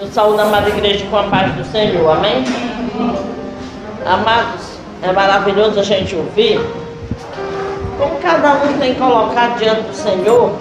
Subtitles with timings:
[0.00, 2.42] Eu saúdo a amada igreja com a paz do Senhor, amém?
[4.06, 6.58] Amados, é maravilhoso a gente ouvir
[7.98, 10.52] como cada um tem colocado diante do Senhor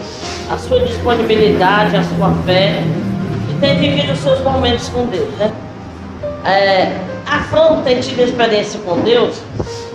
[0.51, 2.83] a sua disponibilidade, a sua fé
[3.49, 5.53] e tem vivido os seus momentos com Deus, né?
[6.43, 9.41] É, a Fran tem tido experiência com Deus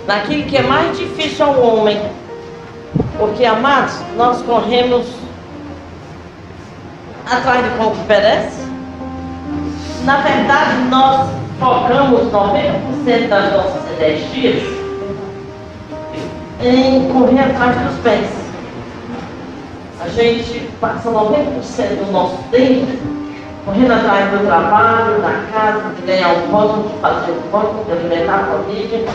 [0.07, 2.01] naquilo que é mais difícil ao homem.
[3.19, 5.05] Porque, amados, nós corremos
[7.29, 8.64] atrás de pão que perece.
[10.05, 11.27] Na verdade, nós
[11.59, 14.61] focamos 90% das nossas energias
[16.61, 18.29] em correr atrás dos bens.
[19.99, 22.85] A gente passa 90% do nosso tempo
[23.65, 27.91] correndo atrás do trabalho, da casa, de ganhar um pão, de fazer um pão, de
[27.91, 29.05] alimentar a família.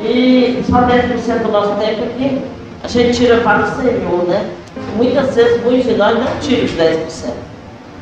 [0.00, 2.42] E só 10% do nosso tempo aqui
[2.82, 4.48] a gente tira para o Senhor, né?
[4.96, 7.32] Muitas vezes, muitos de nós não tiram os 10%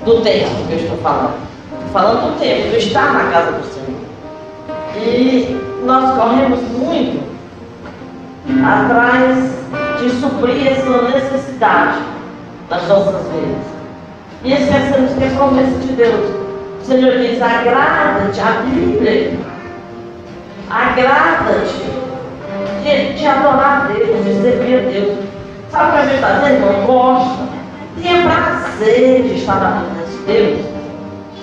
[0.05, 1.56] do tempo que eu estou falando.
[1.93, 4.01] Falando do tempo, do estar na casa do Senhor.
[4.97, 7.23] E nós corremos muito
[8.65, 9.57] atrás
[10.01, 11.99] de suprir essa necessidade
[12.69, 13.77] das nossas vidas.
[14.45, 16.31] E esquecemos que é promessa de Deus.
[16.81, 19.39] O Senhor diz: agrada-te, a Bíblia,
[20.71, 21.97] agrada-te
[22.83, 25.19] de, de adorar a Deus, de servir a Deus.
[25.71, 26.67] Sabe o que a gente está dizendo?
[26.67, 27.47] Não gosta.
[28.01, 30.76] Tenha prazer de estar na presença de Deus,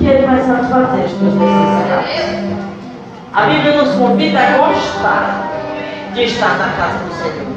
[0.04, 2.44] que Ele vai satisfazer as suas necessidades.
[3.34, 5.50] A Bíblia nos convida a gostar
[6.14, 7.54] de estar na casa do Senhor.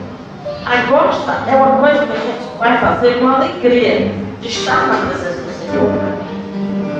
[0.65, 4.95] A gosta é uma coisa que a gente vai fazer com alegria de estar na
[4.95, 5.91] presença do Senhor.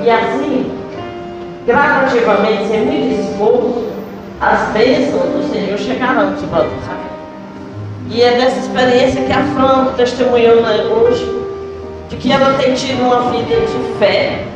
[0.05, 0.79] E assim,
[1.65, 3.87] gradativamente, sem muito esforço,
[4.41, 6.97] as bênçãos do Senhor chegarão sobre nós.
[8.11, 11.25] E é dessa experiência que a Fran testemunhou né, hoje,
[12.09, 14.56] de que ela tem tido uma vida de fé.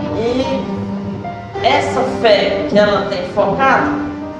[0.00, 3.90] E essa fé que ela tem focado,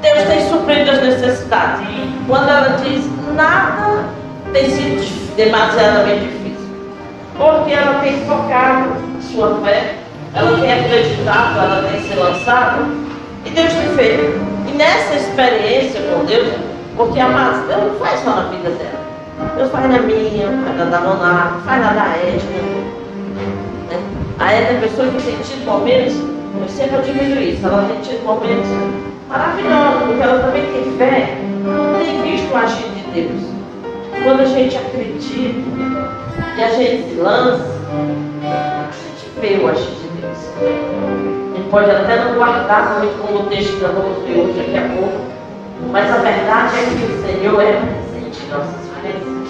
[0.00, 1.86] Deus tem suprido as necessidades.
[2.26, 4.04] Quando ela diz nada
[4.52, 6.68] tem sido demasiadamente difícil.
[7.36, 8.90] Porque ela tem focado
[9.20, 9.96] sua fé,
[10.34, 12.86] ela tem acreditado, ela tem se lançado,
[13.44, 14.40] e Deus tem feito.
[14.68, 16.48] E nessa experiência com Deus,
[16.96, 19.06] porque amados, Deus não faz só na vida dela.
[19.56, 22.96] Deus faz na minha, faz na da Leonardo, faz na da Edna.
[23.90, 24.15] Né?
[24.38, 28.22] A Edna é pessoa que tem tido momentos, eu sempre admiro isso, ela tem tido
[28.22, 28.68] momentos
[29.30, 31.38] maravilhosos, porque ela também tem fé,
[32.04, 33.42] tem visto o agir de Deus.
[34.22, 35.58] Quando a gente acredita
[36.54, 37.64] e a gente se lança,
[38.42, 40.38] a gente vê o agir de Deus.
[41.56, 45.18] Gente pode até não guardar como o texto da vamos ver hoje daqui a pouco,
[45.90, 49.48] mas a verdade é que o Senhor é presente em nossas vidas.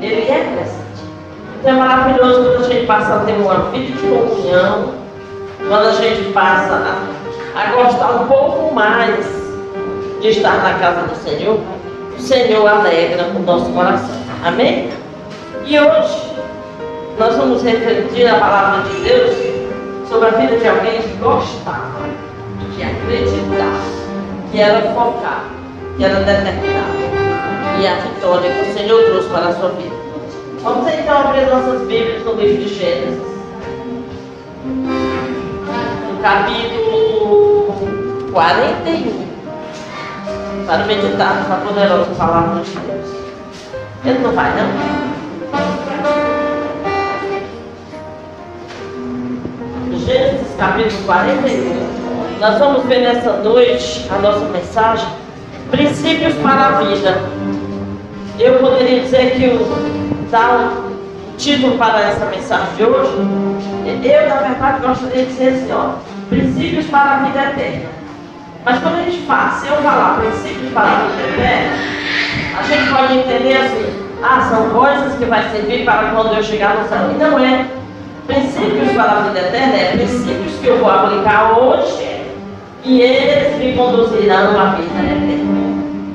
[0.00, 0.83] Ele é presente.
[1.64, 4.92] É maravilhoso quando a gente passa a ter uma vida de comunhão,
[5.66, 9.24] quando a gente passa a, a gostar um pouco mais
[10.20, 11.58] de estar na casa do Senhor,
[12.14, 14.14] o Senhor alegra o nosso coração.
[14.44, 14.90] Amém?
[15.64, 16.34] E hoje
[17.18, 19.34] nós vamos refletir a palavra de Deus
[20.06, 22.04] sobre a vida de alguém que gostava,
[22.76, 23.80] que acreditava,
[24.52, 25.46] que era focado,
[25.96, 27.04] que era determinado.
[27.80, 30.03] E a vitória que o Senhor trouxe para a sua vida.
[30.64, 33.20] Vamos então abrir nossas Bíblias no livro de Gênesis.
[34.64, 37.74] No capítulo
[38.32, 39.26] 41.
[40.66, 43.10] Para meditarmos na poderosa palavra de Deus.
[44.06, 44.70] Ele não vai, não?
[49.98, 52.40] Gênesis capítulo 41.
[52.40, 55.08] Nós vamos ver nessa noite a nossa mensagem,
[55.70, 57.20] princípios para a vida.
[58.38, 63.12] Eu poderia dizer que o dar um título para essa mensagem de hoje,
[63.86, 65.92] eu na verdade gostaria de dizer assim, ó,
[66.28, 67.88] princípios para a vida eterna.
[68.64, 71.72] Mas quando a gente fala, se eu falar princípios para a vida eterna,
[72.58, 76.78] a gente pode entender assim, ah, são coisas que vai servir para quando eu chegar
[76.78, 77.10] no céu.
[77.12, 77.66] E não é.
[78.26, 82.22] Princípios para a vida eterna é princípios que eu vou aplicar hoje
[82.82, 85.44] e eles me conduzirão à vida eterna.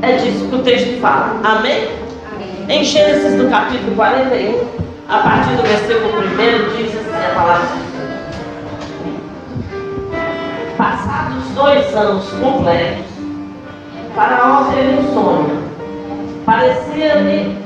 [0.02, 1.40] É disso que o texto fala.
[1.44, 2.09] Amém?
[2.69, 4.63] Em Gênesis, no capítulo 41,
[5.10, 7.68] a partir do versículo 1, diz assim a palavra
[10.77, 13.06] Passados dois anos completos,
[14.16, 15.63] Faraó teve um sonho.
[16.45, 17.57] Parecia-lhe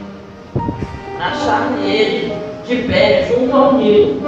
[1.19, 2.33] achar nele
[2.65, 4.21] de pé junto ao rio.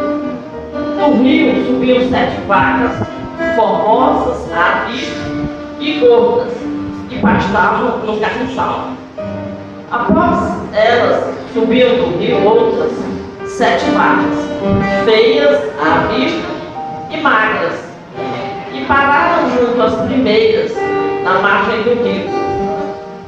[0.74, 3.08] Do rio subiam sete vacas,
[3.56, 5.08] formosas, aves
[5.80, 6.52] e gordas,
[7.08, 8.90] que pastavam no carniçal.
[9.90, 12.92] Após elas subiam do rio outras
[13.48, 14.38] sete vacas,
[15.06, 16.48] feias à vista
[17.10, 17.80] e magras,
[18.74, 20.74] e pararam junto às primeiras,
[21.24, 22.30] na margem do rio.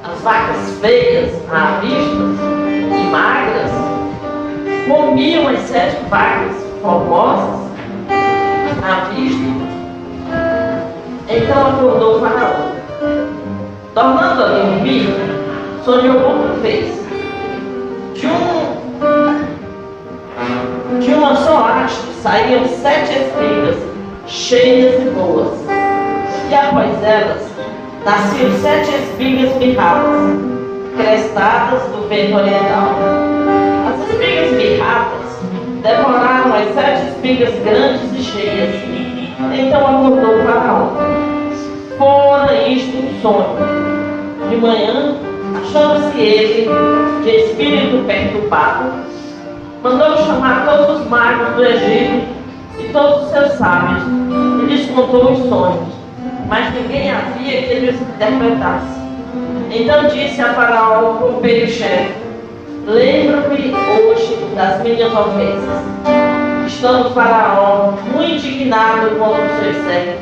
[0.03, 3.71] As vacas feias, à vista e magras,
[4.89, 7.61] comiam as sete vacas formosas
[8.83, 9.47] à vista.
[11.29, 12.71] Então acordou o faraó.
[13.94, 15.15] Tornando a dormir,
[15.85, 16.96] sonhou outra vez.
[18.18, 18.78] De um
[21.00, 23.78] de uma só haste saíam sete espigas,
[24.25, 25.54] cheias e boas.
[26.50, 27.48] E após elas,
[28.04, 30.40] nasciam sete espigas mirradas,
[30.98, 32.96] crestadas do vento oriental.
[33.88, 35.28] As espigas mirradas
[35.84, 38.75] devoraram as sete espigas grandes e cheias.
[39.60, 40.90] Então acordou o faraó.
[42.00, 43.58] Fora isto um sonho.
[44.50, 45.26] De manhã,
[45.57, 46.69] achando-se ele
[47.24, 48.92] de espírito perturbado,
[49.83, 52.27] mandou chamar todos os magos do Egito
[52.80, 54.04] e todos os seus sábios,
[54.62, 55.94] e lhes contou os sonhos,
[56.48, 58.98] mas ninguém havia que eles interpretasse.
[59.71, 62.13] Então disse a Faraó, o copeiro-chefe,
[62.86, 65.83] lembra-me hoje das minhas ofensas.
[66.65, 70.19] Estando Faraó muito indignado contra os seus servos,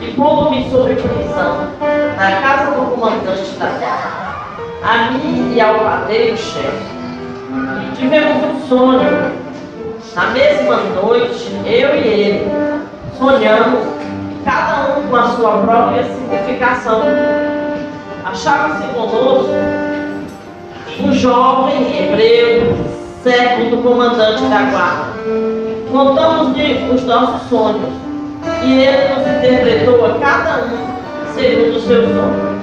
[0.00, 1.68] e pondo-me sob prisão,
[2.16, 4.21] na casa do comandante da guarda,
[4.84, 6.92] a mim e ao padeiro-chefe
[7.96, 9.32] Tivemos um sonho.
[10.14, 12.50] Na mesma noite, eu e ele
[13.16, 13.86] sonhamos,
[14.44, 17.02] cada um com a sua própria significação.
[18.24, 19.52] Achava-se conosco
[21.00, 22.76] um jovem hebreu,
[23.22, 25.12] servo do comandante da guarda.
[25.90, 27.92] Contamos-lhe os nossos sonhos
[28.64, 32.61] e ele nos interpretou a cada um segundo o seu sonho.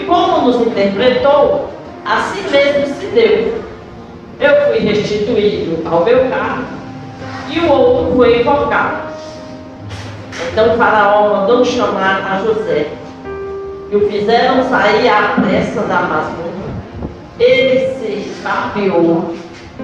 [0.00, 1.68] E como nos interpretou,
[2.04, 3.70] assim mesmo se deu
[4.40, 6.64] eu fui restituído ao meu carro
[7.50, 9.10] e o outro foi invocado.
[10.50, 12.88] Então faraó mandou chamar a José
[13.92, 16.50] e o fizeram sair à pressa da masmorra.
[17.38, 19.34] Ele se escapeou,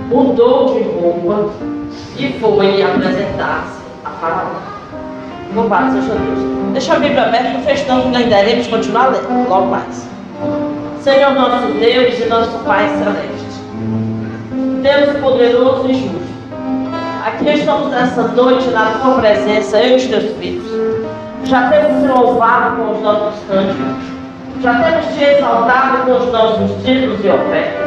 [0.09, 1.53] mudou de roupa
[2.17, 4.76] e foi apresentar-se a faraó.
[5.55, 6.73] Louvado seja Deus.
[6.73, 10.07] Deixa a Bíblia aberta, fechando, nós iremos continuar lendo logo mais.
[11.01, 13.47] Senhor nosso Deus e nosso Pai Celeste.
[14.83, 16.27] Deus poderoso e justo.
[17.25, 20.67] Aqui estamos nessa noite na tua presença, eu e os teus filhos.
[21.45, 24.17] Já temos te louvado com os nossos cânticos.
[24.63, 27.87] Já temos te exaltado com os nossos títulos e ofertas.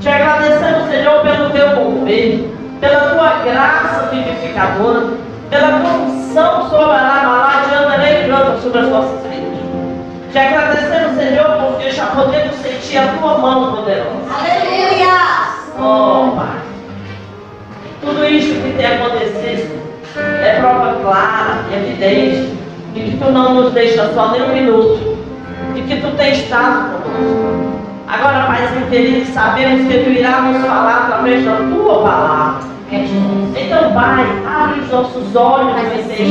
[0.00, 2.48] Te agradecemos, Senhor, pelo teu mover,
[2.80, 5.08] pela tua graça vivificadora,
[5.50, 7.76] pela tua unção soberana, adianta
[8.66, 9.56] sobre as nossas vidas.
[10.32, 14.10] Te agradecemos, Senhor, porque já podemos sentir a tua mão poderosa.
[14.30, 15.16] Aleluia!
[15.78, 16.58] Oh, Pai.
[18.00, 19.80] Tudo isso que tem acontecido
[20.42, 22.58] é prova clara e evidente
[22.92, 25.18] de que Tu não nos deixa só nem um minuto,
[25.74, 27.76] de que Tu tens estado conosco.
[28.08, 32.75] Agora, Pai querido, sabemos que Tu irás nos falar através da Tua palavra.
[33.56, 36.22] Então, Pai, abre os nossos olhos nesse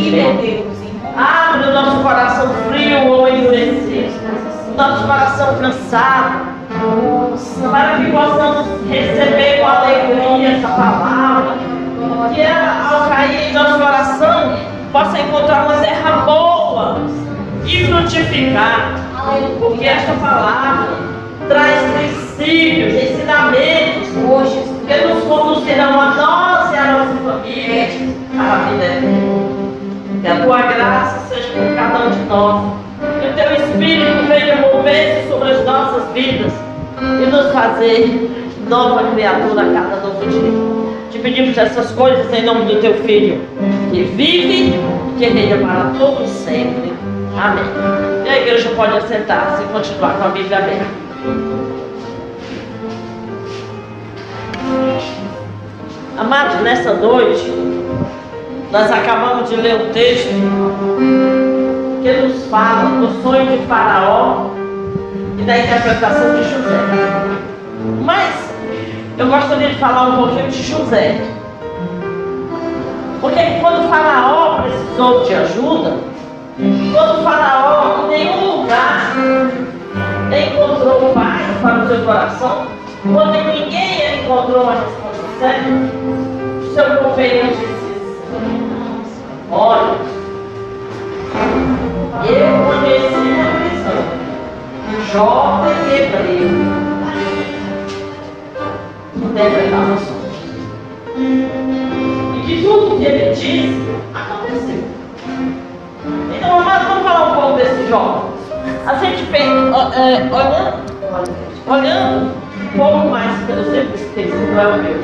[1.17, 4.75] Abre o nosso coração frio ou endurecido.
[4.75, 6.55] Nosso coração cansado.
[7.71, 11.53] Para que possamos receber com alegria essa palavra,
[12.33, 14.57] que ela, ao cair em nosso coração,
[14.91, 16.97] possa encontrar uma terra boa
[17.65, 18.95] e frutificar,
[19.59, 20.87] porque esta palavra
[21.47, 24.09] traz princípios, ensinamentos
[24.87, 26.54] que nos conduzirão a nós
[28.39, 29.45] a vida eterna.
[30.21, 32.73] Que a tua graça seja com cada um de nós.
[33.21, 36.53] Que o teu Espírito venha mover-se sobre as nossas vidas
[37.01, 38.31] e nos fazer
[38.67, 40.51] nova criatura a cada novo dia.
[41.11, 43.41] Te pedimos essas coisas em nome do teu Filho,
[43.91, 46.93] que vive e que reina para todos sempre.
[47.37, 47.63] Amém.
[48.25, 51.05] E a igreja pode assentar-se e continuar com a Bíblia aberta.
[56.17, 57.51] Amados, nessa noite,
[58.75, 60.27] nós acabamos de ler um texto
[62.03, 64.47] que nos fala do sonho de Faraó
[65.39, 66.77] e da interpretação de José.
[68.03, 68.35] Mas
[69.17, 71.21] eu gostaria de falar um pouquinho de José.
[73.21, 75.93] Porque quando o faraó precisou de ajuda,
[76.93, 79.13] quando o faraó em nenhum lugar
[80.27, 82.67] encontrou paz para o seu coração,
[83.03, 85.15] quando ninguém encontrou a resposta
[86.61, 87.85] o seu companheiro disse,
[89.51, 89.97] Olha,
[92.27, 94.01] eu conheci uma prisão,
[94.89, 96.49] um jovem hebreu,
[99.15, 100.35] interpretava sonhos.
[101.15, 103.85] E que tudo que ele disse
[104.15, 104.83] aconteceu.
[106.35, 108.23] Então, amado, vamos falar um pouco desse jovem.
[108.87, 110.79] A gente pensa, é, olhando,
[111.67, 112.31] olhando
[112.63, 113.85] um pouco mais pelo seu
[114.15, 114.95] texto, não é o meu.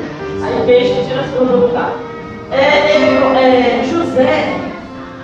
[0.44, 2.11] Aí veja e tira as coisas do lugar.
[2.52, 4.60] É, ele, é, José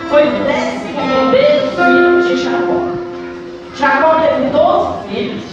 [0.09, 0.99] foi o décimo
[1.31, 2.79] primeiro filho de Jacó.
[3.77, 5.45] Jacó teve 12 filhos,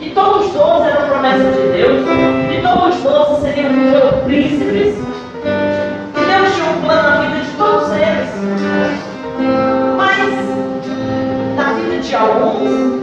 [0.00, 2.06] e todos os 12 eram promessas de Deus,
[2.52, 4.94] e todos os 12 seriam príncipes.
[6.14, 8.30] E Deus tinha um plano na vida de todos eles.
[9.96, 13.02] Mas, na vida de alguns,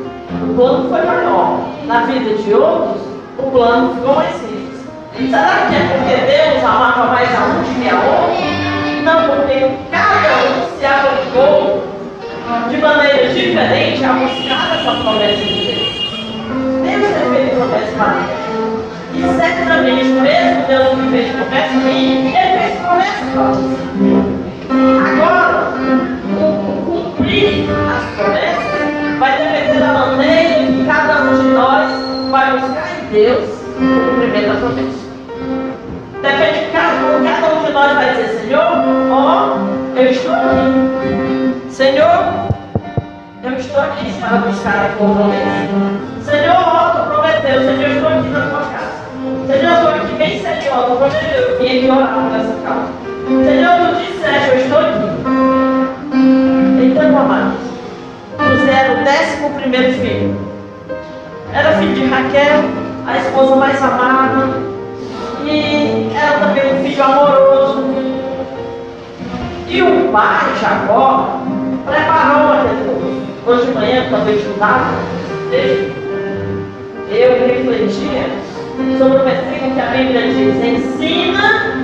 [0.50, 1.60] o plano foi maior.
[1.86, 3.02] Na vida de outros,
[3.38, 4.73] o plano ficou mais simples.
[5.16, 8.34] Será que é porque Deus amava mais a um do que a outro?
[9.04, 11.84] Não, porque cada um se aplicou
[12.72, 15.94] de maneira diferente a buscar essa promessa de Deus.
[16.82, 18.26] Deus tem feito promessa para mim.
[19.14, 23.76] E certamente, mesmo Deus que fez promessa para mim, Ele fez promessa para você.
[25.12, 25.74] Agora,
[26.86, 31.88] cumprir as promessas vai depender da maneira que cada um de nós
[32.32, 33.53] vai buscar em Deus
[37.74, 38.62] nós vai dizer, Senhor,
[39.12, 39.58] ó,
[39.96, 41.62] eu estou aqui.
[41.70, 42.48] Senhor,
[43.44, 45.42] eu estou aqui para buscar a promessa.
[46.22, 48.94] Senhor, ó, tu prometeu, Senhor, eu estou aqui na tua casa.
[49.48, 52.88] Senhor, eu estou aqui bem Senhor, tu prometeu, eu vim aqui orar nessa casa.
[53.28, 55.04] Senhor, tu disseste, eu estou aqui.
[56.86, 57.60] Então, amados,
[58.40, 60.38] José era o décimo primeiro filho.
[61.52, 62.66] Era filho de Raquel,
[63.08, 64.73] a esposa mais amada.
[65.46, 67.84] E era também um filho amoroso.
[69.68, 71.42] E o pai, Jacó,
[71.86, 73.24] preparou aquele.
[73.46, 74.94] Hoje de manhã, quando eu estudava,
[77.12, 78.30] eu refletia
[78.98, 81.76] sobre o versículo que a Bíblia diz: ensina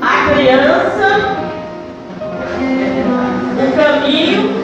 [0.00, 1.40] a criança
[3.58, 4.60] o caminho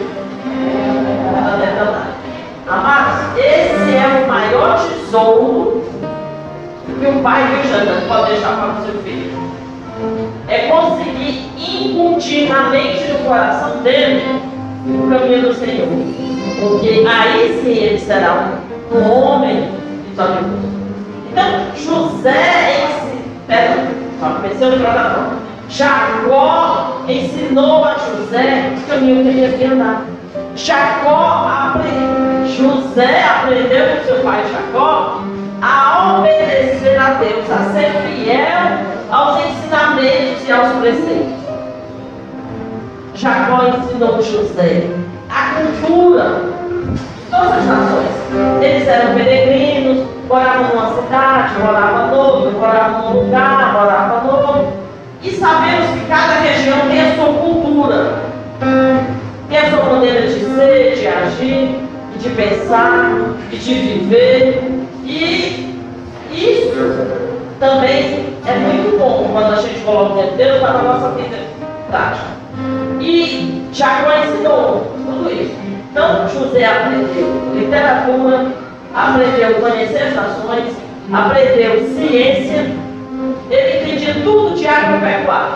[2.69, 5.76] Amados, esse é o maior tesouro
[7.09, 9.47] um pai e um pode deixar para o seu filho.
[10.49, 14.23] É conseguir incutir na mente e no coração dele
[14.87, 15.89] o caminho do Senhor.
[16.61, 18.61] Porque aí sim ele será
[18.93, 19.71] um, um homem
[20.09, 20.77] vitorioso.
[21.31, 21.45] Então,
[21.77, 23.17] José ensinou.
[23.47, 23.89] Pera,
[24.21, 25.47] só comecei o programa.
[25.69, 30.05] Jacó ensinou a José o caminho que ele devia andar.
[30.55, 35.21] Jacó aprendeu, José aprendeu com seu pai Jacó
[35.63, 41.47] a obedecer a Deus, a ser fiel aos ensinamentos e aos preceitos.
[43.15, 44.91] Jacó ensinou José
[45.31, 46.41] a cultura
[46.93, 48.63] de todas as nações.
[48.63, 54.73] Eles eram peregrinos, moravam numa cidade, moravam novo, moravam num lugar, moravam novo.
[55.23, 58.23] E sabemos que cada região tem a sua cultura,
[59.49, 61.81] tem a sua maneira de ser, de agir,
[62.19, 63.11] de pensar,
[63.51, 64.86] de viver.
[65.07, 65.77] E
[66.33, 66.73] isso
[67.61, 71.37] também é muito bom quando a gente coloca o Deus para a nossa vida
[71.89, 72.27] prática.
[73.01, 75.55] E Jacó ensinou tudo isso.
[75.93, 78.53] Então José aprendeu literatura,
[78.95, 80.77] aprendeu conhecer as nações,
[81.13, 82.67] aprendeu ciência,
[83.49, 85.55] ele entendia tudo de agropecuária.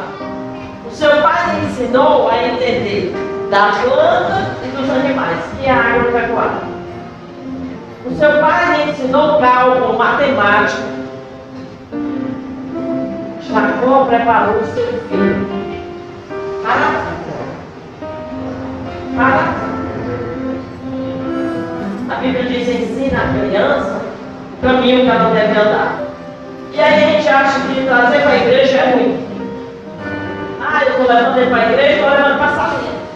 [0.89, 3.13] O seu pai ensinou a entender
[3.51, 6.70] da planta e dos animais, que é a agropecuária.
[8.11, 10.83] O seu pai lhe ensinou cálculo, matemática.
[13.43, 15.47] Jacó preparou o seu filho
[16.63, 17.01] para
[19.17, 19.55] para.
[22.11, 24.01] A Bíblia diz: ensina a criança
[24.59, 25.99] o caminho que ela deve andar.
[26.73, 29.27] E aí a gente acha que trazer para a igreja é ruim.
[30.61, 32.71] Ah, eu estou levando ele para a igreja, estou levando para a.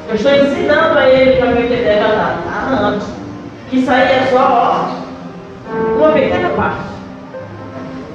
[0.09, 2.37] Eu estou ensinando a ele o caminho que ele deve andar.
[2.49, 2.99] Ah,
[3.73, 3.79] não.
[3.79, 6.95] Isso aí é só ó, uma pequena parte.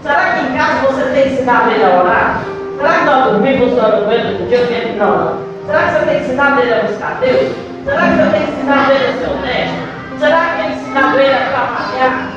[0.03, 2.41] Será que em casa você tem ensinado ele a orar?
[2.77, 4.95] Será que nós dormimos no meio do dia?
[4.97, 5.49] Não, não.
[5.65, 7.53] Será que você tem ensinado ele a buscar Deus?
[7.85, 9.89] Será que você tem ensinado ele a ser honesto?
[10.19, 12.29] Será que tem ensinado ele a trabalhar?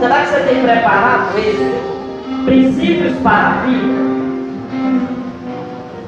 [0.00, 1.96] Será que você tem preparado ele?
[2.44, 4.06] Princípios para a vida?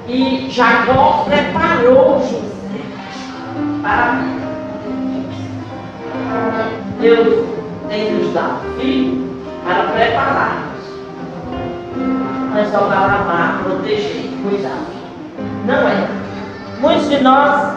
[0.09, 2.49] E Jacó preparou José
[3.83, 4.48] para a vida.
[7.01, 7.47] Deus
[7.89, 9.29] tem nos dado filho
[9.65, 9.85] para
[12.71, 14.79] só para amar, proteger, cuidar.
[15.67, 16.09] Não é.
[16.81, 17.75] Muitos de nós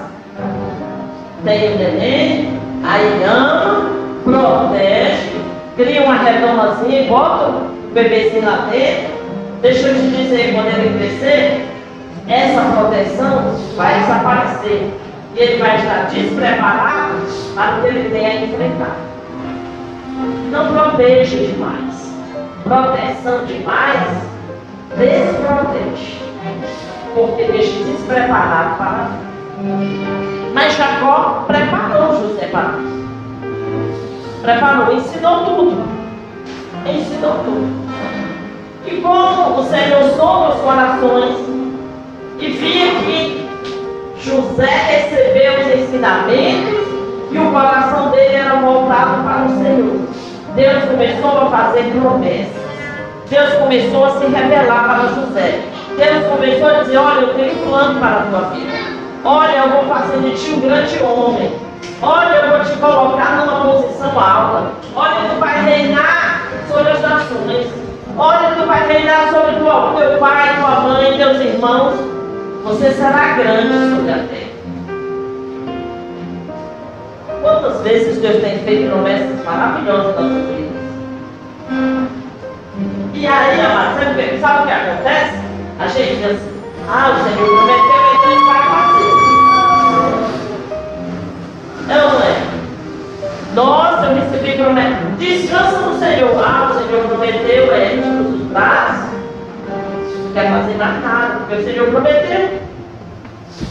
[1.44, 3.90] têm o neném, aí ama,
[4.24, 5.32] protege,
[5.76, 9.22] cria uma redomazinha e bota o bebezinho lá dentro.
[9.62, 11.68] Deixa eu te dizer, quando ele crescer,
[12.28, 14.92] essa proteção vai desaparecer.
[15.36, 17.16] E ele vai estar despreparado
[17.56, 18.98] para o que ele tem a enfrentar.
[20.52, 22.14] Não proteja demais.
[22.64, 24.32] Proteção demais
[24.98, 26.22] desprotege.
[27.16, 29.32] Porque deixa despreparado para a vida.
[30.54, 33.02] Mas Jacó preparou José para isso.
[34.42, 35.84] Preparou, ensinou tudo.
[36.86, 37.82] Ensinou tudo.
[38.86, 41.36] E como o Senhor sonda os corações
[42.40, 43.41] e via que
[44.24, 46.88] José recebeu os ensinamentos
[47.32, 50.00] e o coração dele era voltado para o Senhor.
[50.56, 52.62] Deus começou a fazer promessas.
[53.28, 55.62] Deus começou a se revelar para José.
[55.98, 58.74] Deus começou a dizer: Olha, eu tenho um plano para a tua vida.
[59.24, 61.54] Olha, eu vou fazer de ti um grande homem.
[62.04, 64.72] Olha, eu vou te colocar numa posição alta.
[64.96, 67.68] Olha, tu vai reinar sobre as nações.
[68.18, 72.21] Olha, tu vai reinar sobre teu pai, tua mãe, teus irmãos.
[72.64, 74.52] Você será grande sobre a terra.
[77.42, 80.82] Quantas vezes Deus tem feito promessas maravilhosas nas nossas vidas?
[83.14, 85.38] E aí, amado, sabe, sabe o que acontece?
[85.80, 86.52] A gente diz assim,
[86.88, 89.12] ah, o Senhor prometeu, então ele vai fazer.
[91.90, 92.32] É ou não é?
[93.56, 94.98] Nossa, eu recebi promessa.
[95.18, 96.44] Descansa no Senhor.
[96.44, 99.11] Ah, o Senhor prometeu, é ele nos braços.
[100.34, 102.60] Quer fazer mais nada, porque o Senhor prometeu.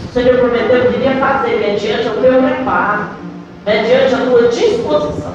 [0.09, 3.05] O Senhor prometeu, eu queria fazer mediante o teu reparo,
[3.65, 5.33] mediante a tua disposição.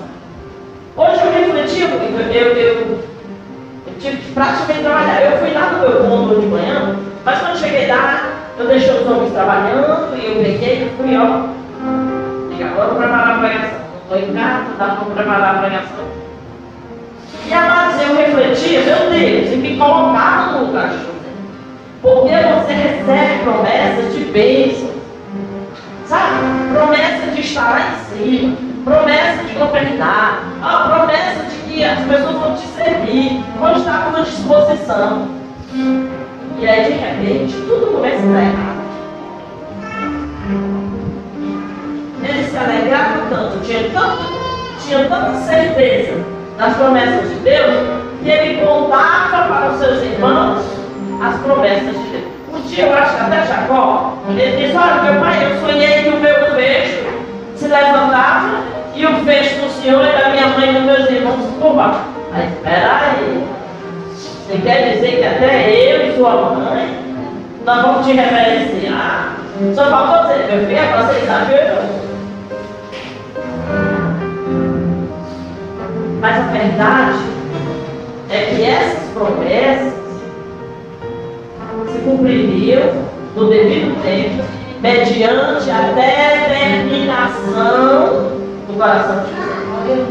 [0.95, 2.99] Hoje eu refleti, eu, eu, eu,
[3.87, 5.23] eu tive que praticamente trabalhar.
[5.23, 8.23] Eu fui lá no meu cômodo de manhã, mas quando cheguei lá,
[8.59, 11.47] eu deixei os homens trabalhando e eu peguei e fui, ó.
[12.55, 13.79] E agora vou preparar a pregação.
[14.03, 16.05] Estou em casa, dá para preparar a pregação.
[17.47, 21.14] E amados, eu refletia, meu Deus, e me colocava no lugar.
[22.05, 24.91] Porque você recebe promessas de bênção.
[26.05, 26.45] Sabe?
[26.71, 28.57] Promessa de estar lá em cima.
[28.83, 30.43] Promessa de governar.
[30.61, 33.43] A promessa de que as pessoas vão te servir.
[33.59, 35.29] Vão estar com uma disposição.
[36.59, 38.85] E aí, de repente, tudo começa a dar errado.
[42.23, 44.23] Ele se alegrava tanto, tinha, tanto,
[44.79, 46.23] tinha tanta certeza
[46.55, 47.87] das promessas de Deus,
[48.21, 50.84] que ele contava para os seus irmãos
[51.21, 52.23] as promessas de Deus.
[52.53, 56.09] Um dia, eu acho que até Jacó, ele disse, olha, meu pai, eu sonhei que
[56.09, 57.03] o meu fecho
[57.55, 58.63] se levantava
[58.95, 62.01] e o fecho do Senhor e da minha mãe e dos meus irmãos se curvavam.
[62.33, 63.47] Aí.
[64.13, 66.99] Você quer dizer que até eu e sua mãe,
[67.65, 69.37] nós vamos te reverenciar?
[69.73, 72.05] Só faltou dizer, meu filho, agora você exagerou.
[76.21, 77.19] Mas a verdade
[78.29, 79.94] é que essas promessas
[82.05, 82.83] cumpririam
[83.35, 84.43] no devido tempo,
[84.81, 85.81] mediante a
[86.75, 87.49] determinação
[88.67, 89.31] do coração de
[89.87, 90.07] Deus.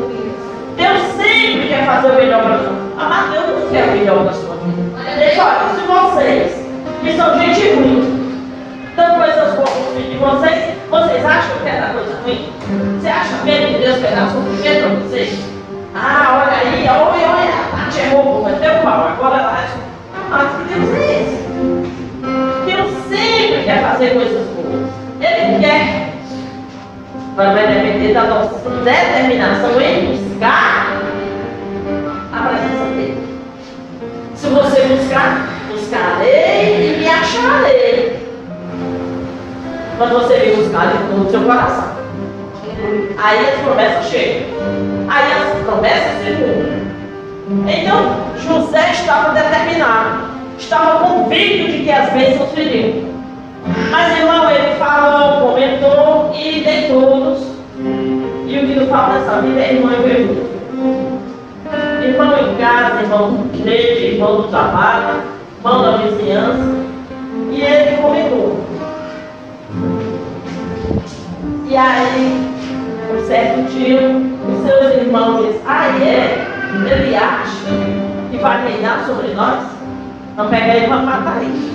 [0.77, 2.75] Deus sempre quer fazer o melhor para nós.
[2.99, 4.83] Amado, Deus não quer o melhor para a sua vida.
[5.17, 6.67] Deixa, olha, se vocês,
[7.03, 8.03] que são gente ruim,
[8.97, 12.53] dão coisas boas filhos de vocês, vocês acham que é da coisa ruim?
[13.01, 15.39] Você acha mesmo que Deus quer dar sofrimento para vocês?
[15.95, 19.65] Ah, olha aí, olha, olha, a Tati errou, mas deu pau, agora ela
[20.29, 21.54] Mas que Deus é esse?
[23.15, 24.91] Sempre quer fazer coisas boas.
[25.21, 26.15] Ele quer.
[27.37, 31.01] Mas vai depender da nossa determinação em buscar
[32.33, 33.39] a presença dele.
[34.35, 38.29] Se você buscar, buscarei e me acharei.
[39.97, 41.95] Mas você vem buscar de todo o seu coração.
[43.17, 44.49] Aí as promessas chegam.
[45.09, 46.85] Aí as promessas se cumprem.
[47.69, 50.34] Então, José estava determinado,
[50.65, 53.15] estava convicto de que as bênçãos viriam.
[53.91, 57.55] Mas, irmão, ele falou, comentou e de todos.
[58.47, 60.55] E o que não falta nessa vida é irmão e irmão.
[62.03, 65.23] Irmão em casa, irmão na igreja, irmão do trabalho,
[65.59, 66.85] irmão da vizinhança.
[67.51, 68.65] E ele comentou.
[71.69, 72.51] E aí,
[73.13, 74.01] um certo dia,
[74.49, 76.47] os seus irmãos dizem, ah é?
[76.75, 77.67] Ele acha
[78.31, 79.75] que vai reinar sobre nós?
[80.37, 81.75] Não pega ele para matar ele.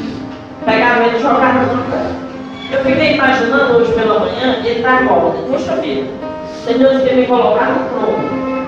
[0.65, 2.29] Pegaram ele e jogaram no campo.
[2.71, 6.07] Eu fiquei imaginando hoje pela manhã, ele está igual, puxa vida,
[6.63, 8.67] se Deus quer me colocar no trono,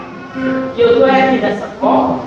[0.75, 2.19] que eu estou aqui nessa forma,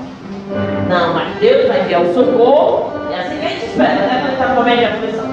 [0.88, 4.54] não, mas Deus vai enviar o socorro, é assim que a gente espera, né?
[4.54, 5.24] Momento de aflição.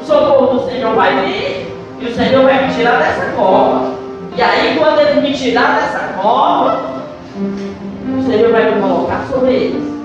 [0.00, 3.92] O socorro do Senhor vai vir e o Senhor vai me tirar dessa forma.
[4.34, 6.80] E aí, quando ele me tirar dessa cova,
[7.36, 10.01] o Senhor vai me colocar sobre eles.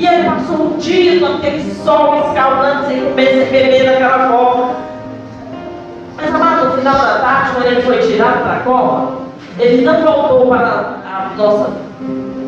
[0.00, 4.70] E ele passou um dia naquele sol escaldando, sem comer, beber naquela cova.
[6.16, 9.12] Mas a final da tarde, quando ele foi tirado para a cova,
[9.58, 11.72] ele não voltou para a nossa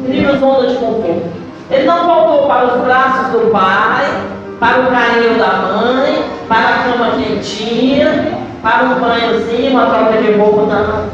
[0.07, 1.31] livre zona de conforto.
[1.71, 4.07] Ele não voltou para os braços do pai,
[4.59, 10.33] para o carinho da mãe, para a cama quentinha, para um banhozinho, uma troca de
[10.38, 11.05] roupa, não.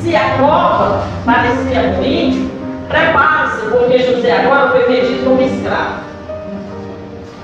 [0.00, 2.50] Se a cova parecia ruim,
[2.88, 6.00] prepare-se, porque José agora foi vendido como escravo.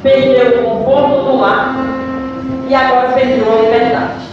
[0.02, 1.76] Perdeu o conforto do lar
[2.68, 4.24] e agora perdeu a liberdade.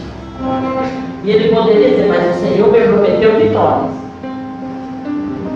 [1.24, 3.92] E ele poderia dizer, mas o Senhor me prometeu vitórias.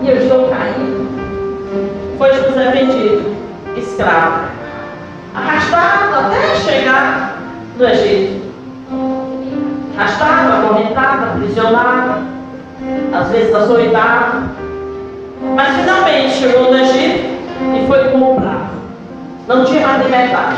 [0.02, 1.06] E eu estou caindo.
[2.18, 3.36] Foi José vendido,
[3.76, 4.46] escravo,
[5.34, 7.36] arrastado até chegar
[7.76, 8.46] no Egito.
[9.98, 12.20] Arrastado, acorrentado, aprisionado,
[13.12, 14.65] às vezes açoitado.
[15.54, 17.36] Mas finalmente chegou no Egito
[17.74, 18.76] e foi comprado.
[19.46, 20.56] Não tinha mais liberdade.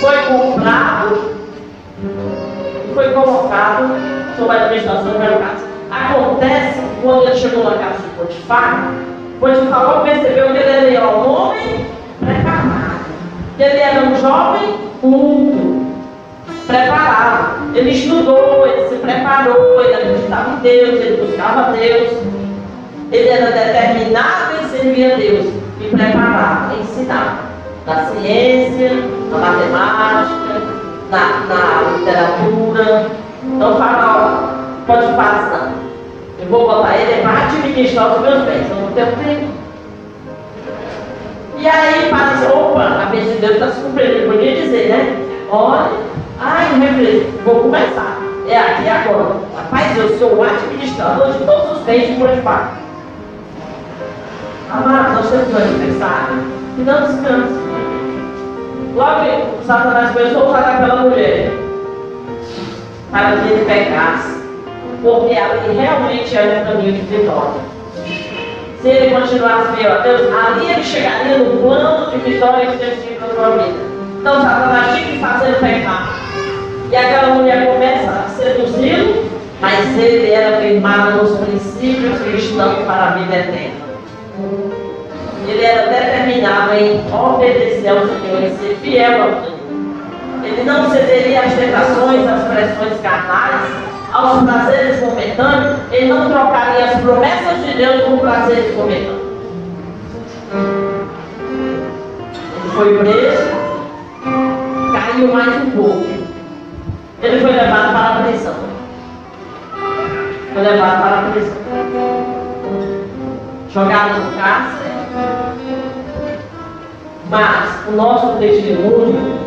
[0.00, 1.34] Foi comprado
[2.02, 3.88] e foi colocado
[4.36, 5.66] sob a administração do meu caso.
[5.90, 8.92] Acontece que quando ele chegou na casa de Potifar,
[9.40, 11.86] Potifar logo percebeu que ele era um homem
[12.20, 13.04] preparado.
[13.56, 15.86] Que ele era um jovem culto,
[16.66, 17.74] preparado.
[17.74, 22.47] Ele estudou, ele se preparou, ele acreditava em Deus, ele buscava Deus.
[23.10, 25.46] Ele era determinado em servir a Deus
[25.80, 27.44] e preparado em ensinar.
[27.86, 28.90] Na ciência,
[29.30, 30.62] na matemática,
[31.10, 33.06] na, na literatura.
[33.42, 34.54] Então fala,
[34.86, 35.72] pode fazer não.
[36.38, 39.52] Eu vou botar ele para administrar os meus bens, eu não tenho tempo.
[41.58, 44.12] E aí faz, opa, a bênção de Deus está se cumprindo.
[44.12, 45.26] Ele podia dizer, né?
[45.50, 45.90] Olha,
[46.38, 48.18] ai, reflexo, vou começar.
[48.46, 49.36] É aqui agora.
[49.56, 52.87] Rapaz, eu sou o administrador de todos os bens de Potifar.
[54.70, 56.44] Amado, nós temos um aniversário
[56.76, 57.68] e não descansa.
[58.94, 61.50] Logo, Satanás a usar aquela mulher
[63.10, 64.42] para que ele pecasse,
[65.02, 67.60] porque ali realmente era um caminho de vitória.
[68.82, 73.02] Se ele continuasse fiel a Deus, ali ele chegaria no plano de vitória que Deus
[73.02, 73.78] tinha para sua vida.
[74.20, 76.14] Então Satanás tinha que fazer pecar.
[76.90, 79.30] E aquela mulher começa a seduzi-lo,
[79.62, 83.87] mas ele era firmado nos princípios cristãos para a vida eterna.
[85.48, 89.58] Ele era determinado em obedecer ao Senhor e ser fiel ao Senhor.
[90.44, 93.70] Ele não cederia às tentações, às pressões carnais,
[94.12, 95.78] aos prazeres momentâneos.
[95.90, 99.28] Ele não trocaria as promessas de Deus por prazeres momentâneos.
[102.54, 103.48] Ele foi preso,
[104.92, 106.06] caiu mais um pouco.
[107.22, 108.54] Ele foi levado para a prisão.
[110.52, 112.97] Foi levado para a prisão.
[113.70, 114.88] Jogado no cárcere
[117.30, 119.38] mas o nosso testemunho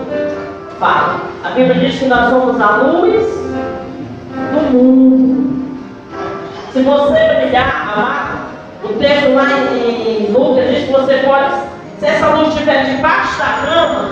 [0.79, 1.21] fala.
[1.43, 3.25] A Bíblia diz que nós somos a luz
[4.51, 5.61] do mundo.
[6.71, 8.39] Se você brilhar, amado,
[8.83, 11.53] o texto lá em Lucas diz que você pode,
[11.99, 14.09] se essa luz estiver debaixo da cama,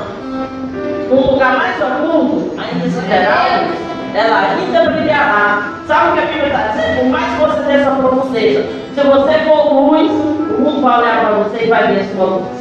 [1.09, 5.73] num lugar mais oculto, ainda inconsiderável, ela ainda brilhará.
[5.87, 6.99] Sabe o que a Bíblia está dizendo?
[6.99, 11.19] Por mais que você tenha essa profundeza, se você for luz, o mundo vai olhar
[11.19, 12.59] para você e vai ver a sua luz.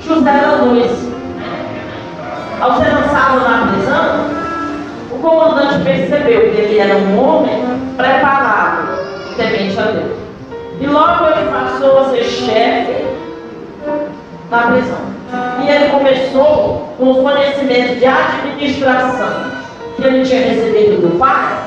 [0.00, 1.14] José era luz.
[2.60, 4.30] Ao ser lançado na prisão,
[5.10, 7.62] o comandante percebeu que ele era um homem
[7.96, 8.98] preparado,
[9.36, 10.18] temente a Deus.
[10.80, 13.04] E logo ele passou a ser chefe
[14.50, 15.14] na prisão.
[15.62, 19.63] E ele começou com os conhecimentos de administração
[19.96, 21.58] que ele tinha recebido do pai.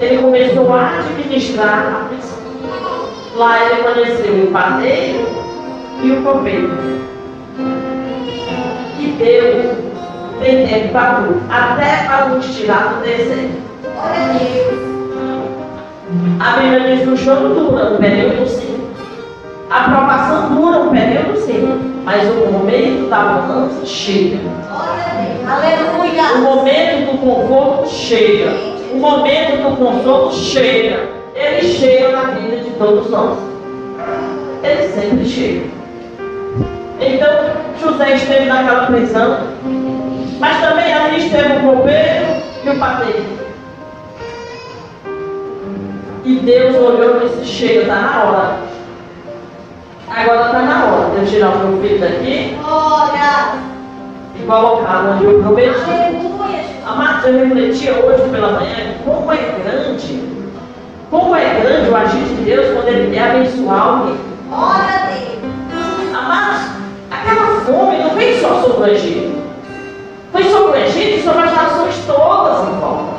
[0.00, 2.36] Ele começou a administrar a prisão.
[3.36, 5.26] Lá ele conheceu o padeiro
[6.02, 6.70] e o copeiro.
[8.98, 9.76] E Deus
[10.40, 13.66] tem tempo para tudo, até para nos tirar do deserto.
[16.38, 18.88] A Bíblia diz que o choro dura um período sim.
[19.70, 21.92] A aprovação dura um período sim.
[22.04, 24.38] Mas o momento da mudança chega.
[25.48, 26.34] Aleluia.
[26.36, 27.18] O momento do
[27.88, 28.50] chega.
[28.92, 31.08] O momento do consolo chega.
[31.34, 33.38] Ele chega na vida de todos nós.
[34.62, 35.66] Ele sempre chega.
[36.98, 37.28] Então,
[37.80, 39.38] José esteve naquela prisão,
[40.40, 42.26] mas também ali esteve o copeiro
[42.64, 43.46] e o padeiro.
[46.24, 48.56] E Deus olhou e disse: Chega, está na hora.
[50.08, 53.58] Agora está na hora de eu tirar o meu filho daqui Glória.
[54.34, 56.35] e colocar onde eu prometi.
[56.96, 60.22] Eu refletia hoje pela manhã como é grande,
[61.10, 64.16] como é grande o agir de Deus quando Ele quer abençoar alguém.
[64.48, 66.14] Glória a Deus.
[66.14, 66.70] Amados,
[67.10, 69.42] aquela fome não vem só sobre o Egito.
[70.32, 73.14] Foi sobre o Egito e sobre as nações todas em volta.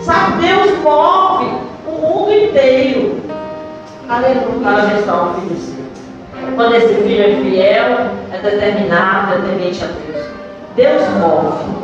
[0.00, 1.46] Sabe, Deus move
[1.86, 3.22] o mundo inteiro
[4.06, 4.60] Aleluia.
[4.62, 6.54] para abençoar o filho seu.
[6.56, 10.26] Quando esse filho é fiel, é determinado, é temente a Deus.
[10.76, 11.83] Deus move.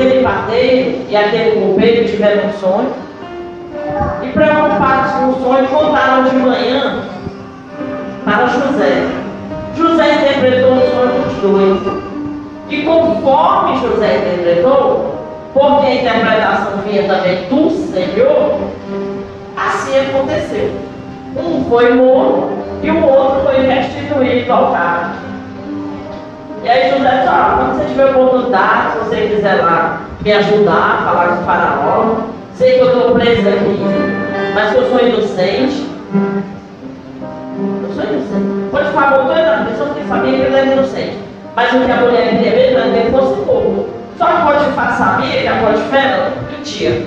[0.00, 2.90] Aquele padeiro e aquele copeiro tiveram um sonho
[4.22, 7.02] e preocupados com o sonho, contaram de manhã
[8.24, 9.08] para José.
[9.76, 12.02] José interpretou o sonho dos dois.
[12.70, 15.16] E conforme José interpretou,
[15.52, 18.58] porque a interpretação vinha também do Senhor,
[19.54, 20.70] assim aconteceu.
[21.36, 22.48] Um foi morto
[22.82, 25.29] e o outro foi restituído ao cara.
[26.62, 31.02] E aí José disse, ah, quando você tiver oportunidade, se você quiser lá me ajudar,
[31.04, 32.16] falar com o faraó,
[32.54, 33.80] sei que eu estou preso aqui,
[34.54, 35.86] mas que eu sou inocente.
[37.82, 38.70] Eu sou inocente.
[38.70, 41.18] Pode falar com toda a pessoa que sabia que ele era inocente.
[41.56, 43.88] Mas o que a mulher queria mesmo era que ele fosse morto.
[44.18, 47.06] Só que Potifar sabia que a Potifar mentia.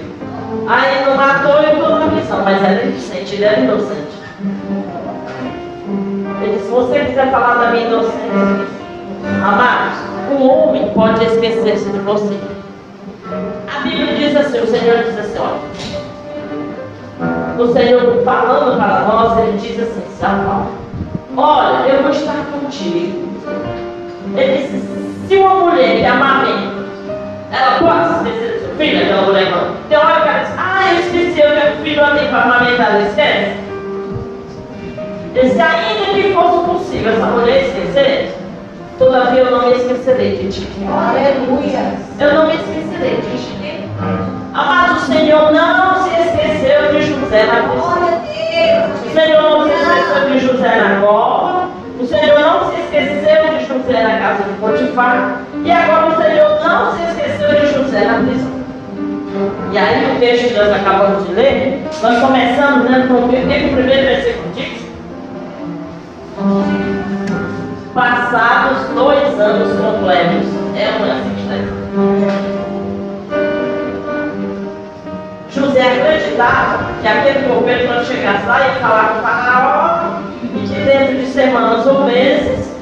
[0.68, 4.14] Aí não matou e botou na prisão, mas era inocente, ele era inocente.
[6.42, 8.83] Ele disse, se você quiser falar da minha inocência,
[9.24, 10.00] amados,
[10.32, 12.40] o homem pode esquecer-se de você.
[13.74, 15.60] A Bíblia diz assim, o Senhor diz assim, olha.
[17.58, 20.68] O Senhor falando para nós, ele diz assim, Samuel,
[21.38, 23.30] olha, eu vou estar contigo.
[24.36, 26.84] Ele disse, se uma mulher que amamenta,
[27.52, 29.76] ela pode esquecer do seu filho, aquela mulher não.
[29.88, 33.58] Tem hora que ela diz, ah, eu esqueci, eu tenho filho ali para amamentar, esquece.
[35.36, 38.43] Ele disse, ainda que fosse possível essa mulher esquecer,
[38.98, 40.68] todavia eu não me esquecerei de ti.
[40.88, 41.94] Aleluia.
[42.20, 43.90] Eu não me esquecerei de ti.
[44.54, 47.84] Amado, o Senhor não se esqueceu de José na cruz.
[49.06, 51.70] O Senhor não se esqueceu de José na cova.
[52.00, 55.42] O Senhor não se esqueceu de José na casa de Potifar.
[55.64, 58.54] E agora o Senhor não se esqueceu de José na prisão.
[59.72, 63.36] E aí o texto que nós acabamos de ler, nós começamos né, com o que
[63.36, 64.84] o primeiro versículo diz.
[67.94, 70.48] Passados dois anos completos.
[70.76, 71.84] É uma né?
[75.50, 80.80] José acreditava que aquele copeiro, quando chegasse lá, ia falar com o faraó e que
[80.80, 82.76] dentro de semanas ou meses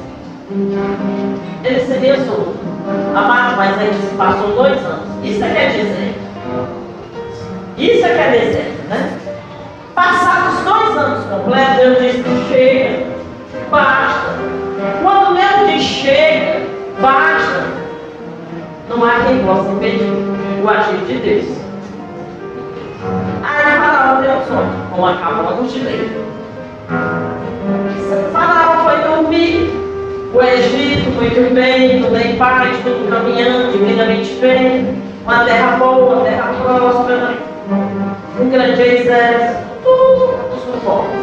[1.64, 2.56] ele seria solto.
[3.14, 5.10] Amado, mas aí se passou dois anos.
[5.24, 6.22] Isso é que é deserto.
[7.78, 9.18] Isso é que é né?
[9.94, 13.21] Passados dois anos completos, Deus disse: chega,
[13.72, 14.36] basta.
[15.02, 16.68] Quando Deus diz chega,
[17.00, 17.64] basta,
[18.90, 20.12] não há quem possa impedir
[20.62, 21.58] o agir de Deus.
[23.44, 26.26] Aí o faraó deu sono, como acabamos de ler.
[26.90, 29.82] O faraó foi dormir.
[30.34, 35.02] O Egito muito bem, tudo em paz, tudo caminhando, divinamente bem.
[35.26, 37.34] Uma terra boa, uma terra próspera.
[38.40, 41.21] Um grande exército, tudo suporte.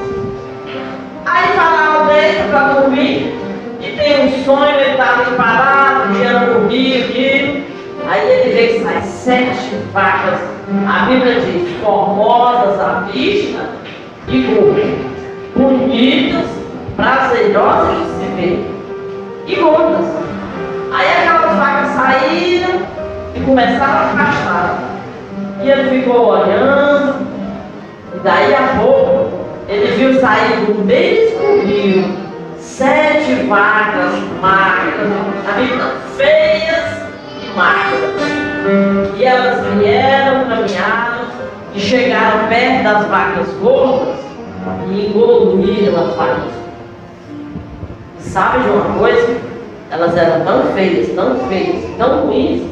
[1.39, 3.39] Aí faraó deita para dormir
[3.81, 7.65] e tem um sonho, ele está ali parado, diante do rio, rio.
[8.09, 10.41] Aí ele vê que sai sete vacas,
[10.89, 13.61] a Bíblia diz, formosas à vista
[14.27, 14.91] e gordas,
[15.55, 16.47] bonitas,
[16.97, 18.75] prazerosas de se ver
[19.47, 20.07] e gordas.
[20.93, 22.81] Aí aquelas vacas saíram
[23.37, 24.79] e começaram a pastar.
[25.63, 27.27] E ele ficou olhando,
[28.15, 29.08] e daí a pouco
[30.19, 32.29] viu sair do mesmo rio
[32.59, 35.11] sete vacas magras,
[35.49, 37.03] a Bíblia feias
[37.55, 38.23] magras.
[39.17, 41.25] E elas vieram, caminharam
[41.75, 44.17] e chegaram perto das vacas gordas
[44.91, 46.53] e engoliram as vacas.
[48.19, 49.39] Sabe de uma coisa?
[49.91, 52.63] Elas eram tão feias, tão feias, tão ruins,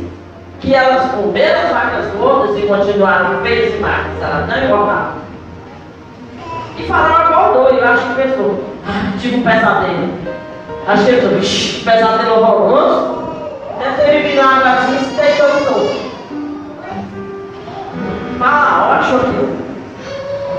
[0.61, 4.23] que elas comeram as vacas gordas e continuaram feias e magras.
[4.23, 5.26] Elas não engordavam.
[6.79, 10.09] E falaram acordou e eu acho que pensou, ah, tive um pesadelo.
[10.87, 13.17] Achei que eu disse, pesadelo horroroso.
[13.79, 16.07] Deve ter uma água assim e se deitou de novo.
[18.39, 19.37] Fala, olha, achou que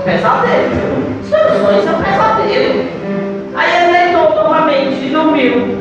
[0.04, 0.74] pesadelo.
[1.22, 2.84] Seus sonhos são pesadelo.
[3.54, 5.78] Aí ele deitou novamente e dormiu.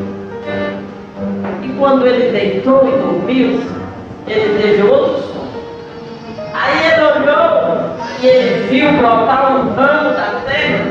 [1.63, 3.62] E quando ele deitou e dormiu,
[4.28, 5.38] ele teve outro sonho.
[6.54, 10.86] Aí ele olhou e ele viu brotar um ramo da terra,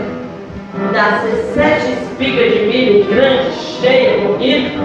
[0.92, 4.78] nascer sete espigas de milho grande, cheia, bonita.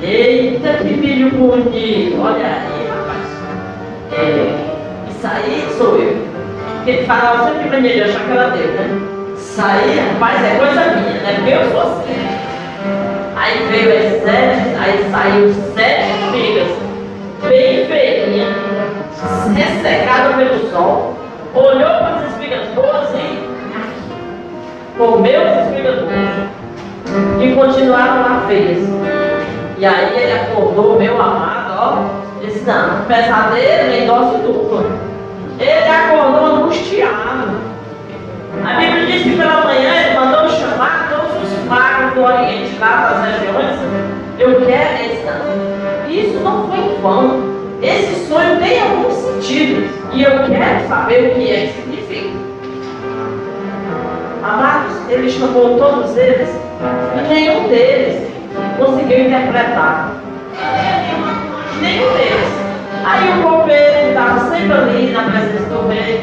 [0.00, 2.20] Eita, que milho bonito!
[2.20, 3.26] Olha aí, rapaz.
[4.12, 6.16] É, isso aí sou eu.
[6.76, 9.00] Porque fala sempre pra mim, achar que era dele, né?
[9.36, 11.34] Isso aí, rapaz, é coisa minha, né?
[11.36, 12.28] Porque eu sou assim.
[13.34, 16.68] Aí veio as sete, aí saiu sete espigas,
[17.42, 18.46] bem feinha,
[19.54, 21.17] ressecada pelo sol,
[21.58, 23.48] olhou para as espigas boas e
[24.96, 26.48] comeu as espigas boas.
[27.40, 28.86] E continuaram lá feias.
[29.78, 34.84] E aí ele acordou, meu amado, ó, disse, não, pesadelo, nem dose dupla.
[35.58, 37.68] Ele acordou angustiado.
[38.64, 43.10] A Bíblia diz que pela manhã ele mandou chamar todos os magos do Oriente, lá
[43.10, 43.78] das regiões.
[44.38, 46.10] Eu quero esse não.
[46.10, 47.57] Isso não foi em vão.
[47.82, 49.88] Esse sonho tem algum sentido.
[50.12, 52.30] E eu quero saber o que é que significa.
[54.42, 56.48] Amados, ele chamou todos eles
[57.16, 58.28] e nenhum deles
[58.78, 60.12] conseguiu interpretar.
[61.80, 62.58] Nenhum deles.
[63.04, 66.20] Aí o copeiro estava sempre ali na presença do rei,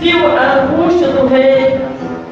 [0.00, 1.80] viu a angústia do rei,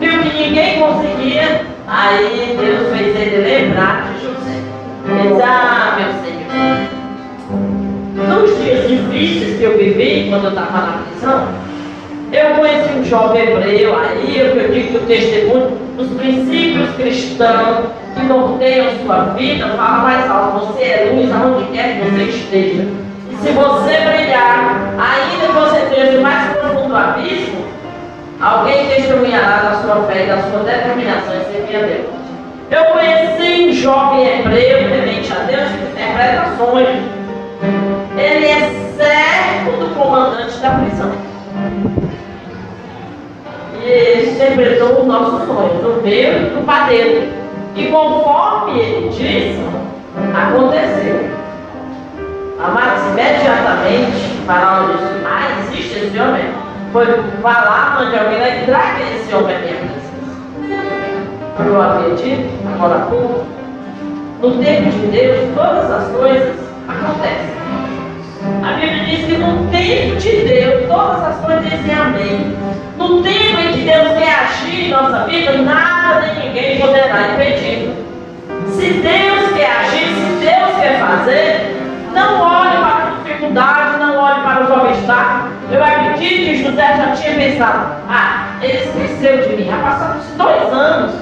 [0.01, 4.59] viu que ninguém conseguia, aí Deus fez ele lembrar de José.
[5.09, 5.80] Ele disse, ah,
[8.31, 11.49] nos dias difíceis que eu vivi, quando eu estava na prisão,
[12.33, 18.87] eu conheci um jovem hebreu, aí eu, digo o testemunho, os princípios cristãos que norteiam
[19.05, 22.89] sua vida, fala mais alto, você é luz aonde quer que você esteja.
[23.31, 27.65] E se você brilhar, ainda que você esteja mais profundo abismo,
[28.41, 32.21] alguém testemunhará da sua fé e da sua determinação em servir a Deus.
[32.71, 37.20] Eu conheci um jovem hebreu, temente a Deus, que interpreta sonhos.
[37.63, 41.13] Ele é servo do comandante da prisão.
[43.83, 47.29] E ele interpretou o nosso sonho, no meio do padeiro.
[47.77, 49.61] E conforme ele disse,
[50.35, 51.31] aconteceu.
[52.63, 56.45] Amados, imediatamente, Faraó disse, ah, existe esse homem.
[56.93, 57.07] Foi
[57.43, 60.11] falar, mande alguém lá e traga esse homem presença.
[61.65, 63.45] Eu havia dito, agora pouco,
[64.41, 66.70] no tempo de Deus, todas as coisas
[67.01, 67.51] acontecem.
[68.63, 72.57] A Bíblia diz que no tempo de Deus, todas as coisas dizem amém.
[72.97, 77.95] No tempo em que Deus quer agir em nossa vida, nada nem ninguém poderá impedir.
[78.69, 81.77] Se Deus quer agir, se Deus quer fazer,
[82.15, 85.53] não olhe para a dificuldade, não olhe para os obstáculos.
[85.71, 90.73] Eu acredito que José já tinha pensado, ah, ele esqueceu de mim, já passaram-se dois
[90.73, 91.13] anos.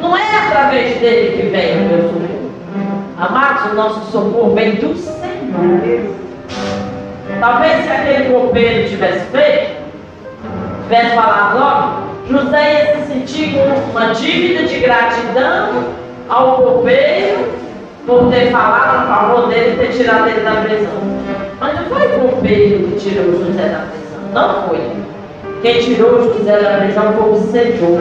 [0.00, 2.33] Não é através dele que vem o meu socorro.
[3.16, 6.14] Amados, o nosso socorro vem do Senhor.
[7.38, 9.76] Talvez se aquele copeiro tivesse feito,
[10.82, 15.84] tivesse falado logo, José ia se sentir com uma dívida de gratidão
[16.28, 17.52] ao copeiro
[18.04, 20.92] por ter falado a favor dele e ter tirado ele da prisão.
[21.60, 24.80] Mas não foi o copeiro que tirou José da prisão, não foi.
[25.62, 28.00] Quem tirou José da prisão foi o Senhor.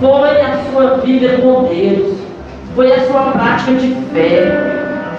[0.00, 2.18] Foi a sua vida com Deus.
[2.74, 4.52] Foi a sua prática de fé.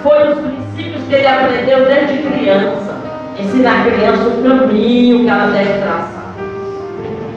[0.02, 2.94] Foi os princípios que ele aprendeu desde criança.
[3.38, 6.34] Ensinar a criança o caminho que ela deve traçar.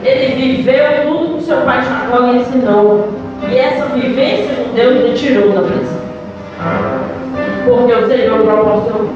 [0.02, 3.08] Ele viveu tudo que seu pai Jacó lhe ensinou.
[3.50, 6.04] E essa vivência com Deus lhe tirou da prisão.
[7.64, 9.10] Porque o Senhor proporcionou.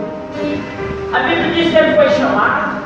[1.13, 2.79] A Bíblia diz que ele foi chamado.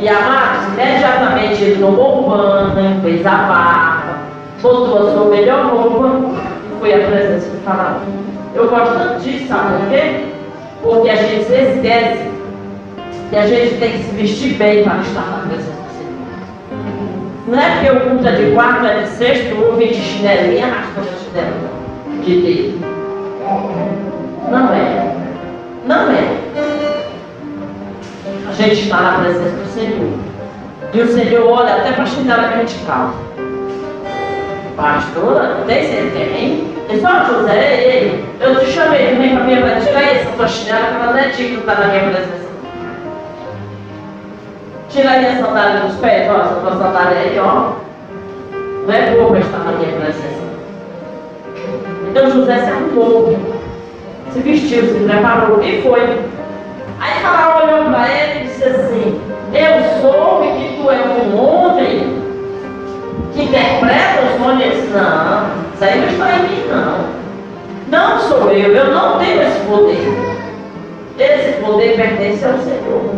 [0.00, 4.18] E amados, imediatamente ele tomou banho, fez a barba,
[4.60, 6.45] botou a sua melhor roupa
[6.78, 8.00] foi à presença do faraó.
[8.54, 10.24] Eu gosto tanto disso, sabe por quê?
[10.82, 12.30] Porque a gente se esquece
[13.30, 16.16] que a gente tem que se vestir bem para estar na presença do Senhor.
[17.48, 20.66] Não é porque o culto é de quarto, é de sexto, ou vem de chinelinha,
[20.66, 21.76] arrastando a chinela
[22.24, 22.74] de Deus.
[24.50, 25.14] Não é.
[25.86, 26.36] Não é.
[28.48, 30.18] A gente está na presença do Senhor.
[30.94, 33.25] E o Senhor olha até para a chinela que a gente calça.
[34.76, 39.86] Pastora, não tem certeza, Ele só José, ele, eu te chamei, vem para minha presença,
[39.86, 42.46] tira essa tua chinela que ela não é digna estar na minha presença.
[44.90, 47.72] Tira aí a sandália dos pés, ó, essa tua sandália aí, ó.
[48.86, 50.46] Não é boa para estar na minha presença.
[52.08, 53.34] Então José se arrumou,
[54.30, 56.20] se vestiu, se preparou e foi.
[57.00, 59.20] Aí Faraó olhou para ele e disse assim:
[59.52, 62.22] Eu soube que tu é um homem
[63.34, 64.15] que interpreta
[64.54, 67.16] disse: Não, isso aí não está em mim, não.
[67.88, 70.36] Não sou eu, eu não tenho esse poder.
[71.18, 73.14] Esse poder pertence ao Senhor.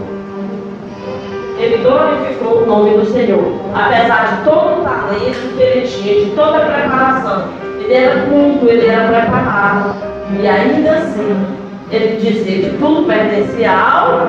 [1.59, 6.31] Ele glorificou o nome do Senhor, apesar de todo o talento que ele tinha, de
[6.31, 7.45] toda a preparação.
[7.81, 9.95] Ele era culto, ele era preparado.
[10.39, 11.47] E ainda assim,
[11.91, 14.29] ele dizia que tudo pertencia ao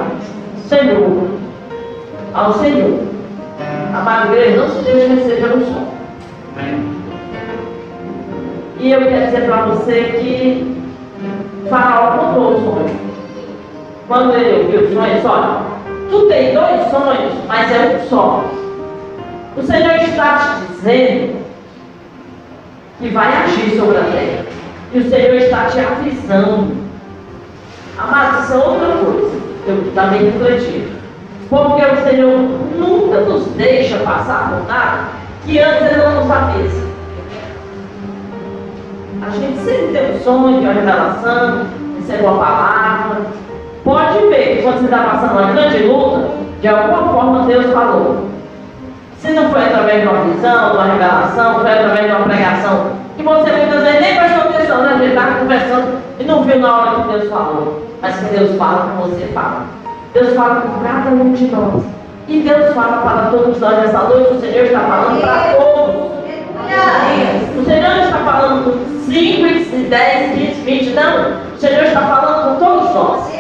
[0.68, 1.28] Senhor.
[2.34, 3.00] Ao Senhor.
[3.94, 5.99] Amado igreja, não se deixe vencer pelo som.
[8.80, 10.82] E eu quero dizer para você que
[11.70, 13.00] Faraó contou o sonho.
[14.08, 15.62] Quando ele ouviu o sonho, ele disse, olha,
[16.10, 18.46] tu tem dois sonhos, mas é um só.
[19.58, 21.40] O Senhor está te dizendo
[23.00, 24.46] que vai agir sobre a terra.
[24.94, 26.78] E o Senhor está te avisando.
[27.98, 29.40] Amados, isso é outra coisa.
[29.68, 30.88] Eu também refleti.
[31.50, 32.40] Porque o Senhor
[32.78, 36.90] nunca nos deixa passar por nada que antes Ele não nos avisa.
[39.22, 41.66] A gente sempre tem um sonho, uma revelação,
[41.98, 43.22] recebe uma palavra.
[43.84, 46.30] Pode ver que quando você está passando uma grande luta,
[46.62, 48.30] de alguma forma Deus falou.
[49.20, 52.92] Se não foi através de uma visão, de uma revelação, foi através de uma pregação,
[53.18, 54.96] que você muitas vezes nem prestou atenção, né?
[54.96, 57.86] Ele está conversando e não viu na hora que Deus falou.
[58.02, 59.66] Mas que Deus fala, você fala.
[60.14, 61.99] Deus fala com cada um de nós.
[62.30, 65.96] E Deus fala para todos nós nessa noite, o Senhor está falando para todos.
[67.58, 71.16] O Senhor está falando com 5, 10, 15, 20, não.
[71.56, 73.20] O Senhor está falando com todos nós.
[73.20, 73.32] O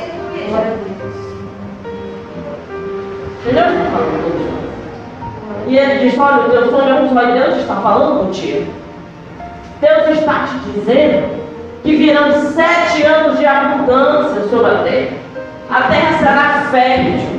[3.43, 4.59] Senhor está falando com todos nós.
[5.67, 8.73] E ele diz, olha, o teu sonho é um só e Deus está falando contigo.
[9.81, 11.39] Deus está te dizendo
[11.83, 15.17] que virão sete anos de abundância sobre a terra.
[15.69, 17.38] A terra será fértil.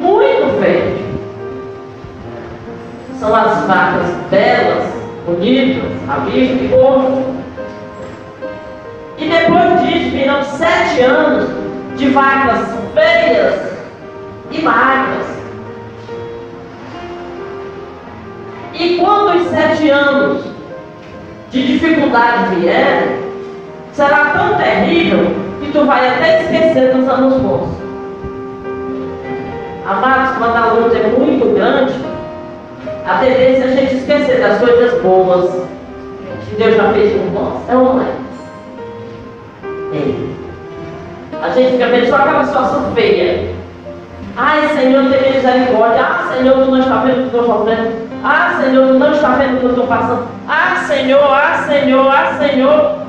[0.00, 1.06] Muito fértil.
[3.18, 4.84] São as vacas belas,
[5.24, 7.24] bonitas, à vista e gordas.
[9.18, 11.48] E depois disso virão sete anos
[11.96, 13.72] de vacas feias
[14.50, 15.26] e magras.
[18.74, 20.44] E quando os sete anos
[21.50, 23.18] de dificuldade vierem,
[23.92, 27.85] será tão terrível que tu vai até esquecer dos anos bons.
[29.86, 31.94] Amados, quando a luta é muito grande,
[33.06, 35.48] a tendência é a gente esquecer das coisas boas
[36.48, 37.68] que Deus já fez por nós.
[37.68, 38.00] É ou?
[38.00, 38.16] É.
[41.40, 43.54] A gente fica vendo só aquela situação feia.
[44.36, 46.02] Ai, Senhor, tem misericórdia.
[46.02, 47.92] Ah, Senhor, tu não está vendo o que eu estou sofrendo.
[48.24, 50.26] Ah, Senhor, tu não está vendo o que eu estou passando.
[50.48, 53.06] Ah, Senhor, ah, Senhor, ah, Senhor.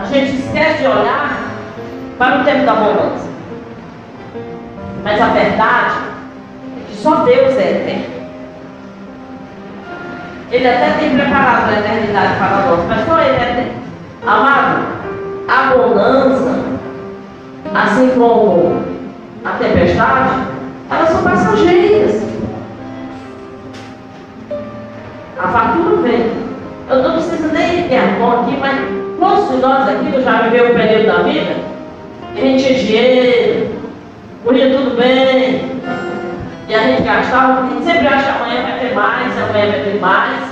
[0.00, 1.40] A gente esquece de olhar
[2.18, 3.31] para o tempo da bonança.
[5.02, 5.96] Mas a verdade
[6.76, 8.22] é que só Deus é eterno.
[10.50, 13.82] Ele até tem preparado a eternidade para nós, mas só Ele é eterno.
[14.26, 14.82] Amado,
[15.48, 16.58] a bonança,
[17.74, 18.82] assim como
[19.44, 20.42] a tempestade,
[20.90, 22.22] elas são passageiras.
[25.38, 26.30] A fatura vem.
[26.88, 28.78] Eu não preciso nem ter a mão aqui, mas
[29.18, 31.56] quantos de nós aqui já viveu um período da vida?
[32.36, 33.70] A gente dinheiro,
[34.44, 35.80] corria tudo bem,
[36.68, 39.80] e a gente gastava, a gente sempre acha que amanhã vai ter mais, amanhã vai
[39.80, 40.42] ter mais.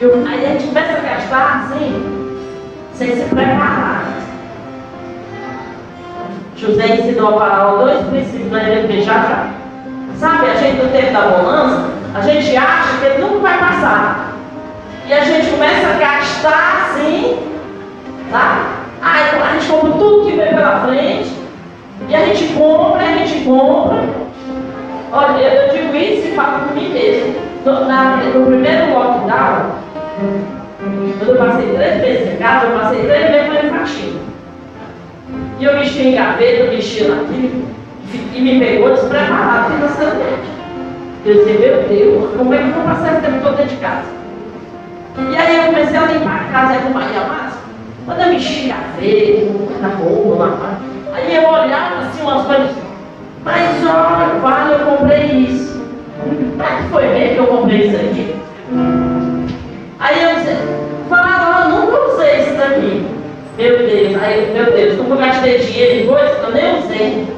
[0.00, 2.38] E aí a gente começa a gastar assim,
[2.94, 4.04] sem se preparar.
[6.56, 9.46] José ensinou a Faraó dois princípios na ele já já.
[10.16, 14.32] Sabe, a gente no tempo da bonança, a gente acha que ele nunca vai passar.
[15.06, 17.38] E a gente começa a gastar assim,
[18.30, 18.60] sabe?
[19.00, 21.37] Aí a gente compra tudo que vem pela frente.
[22.06, 24.04] E a gente compra, a gente compra.
[25.10, 27.34] Olha, eu digo isso e falo mim mesmo.
[27.64, 29.72] No, na, no primeiro lockdown,
[31.18, 34.20] quando eu passei três vezes em casa, eu passei três vezes fazendo faxina.
[35.58, 37.64] E eu mexi em gaveta, mexi naquilo,
[38.34, 40.48] e me pegou despreparado financeiramente.
[41.26, 43.82] Eu disse, meu Deus, como é que eu vou passar esse tempo todo dentro de
[43.82, 44.06] casa?
[45.30, 47.60] E aí eu comecei a limpar a casa com Maria Márcia.
[48.06, 50.78] Quando eu mexi em gaveta, na roupa, na
[51.18, 52.70] aí eu olhava assim umas coisas,
[53.44, 55.82] mas olha, vale, eu comprei isso.
[56.56, 58.36] Mas que foi mesmo que eu comprei isso aqui?
[59.98, 60.56] Aí eu disse,
[61.08, 63.06] falava, eu nunca usei isso daqui.
[63.56, 67.28] Meu Deus, aí, meu Deus, como eu gastei dinheiro em coisas que eu nem usei,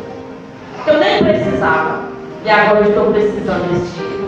[0.85, 2.01] que eu nem precisava.
[2.45, 4.21] E agora eu estou precisando desse dinheiro.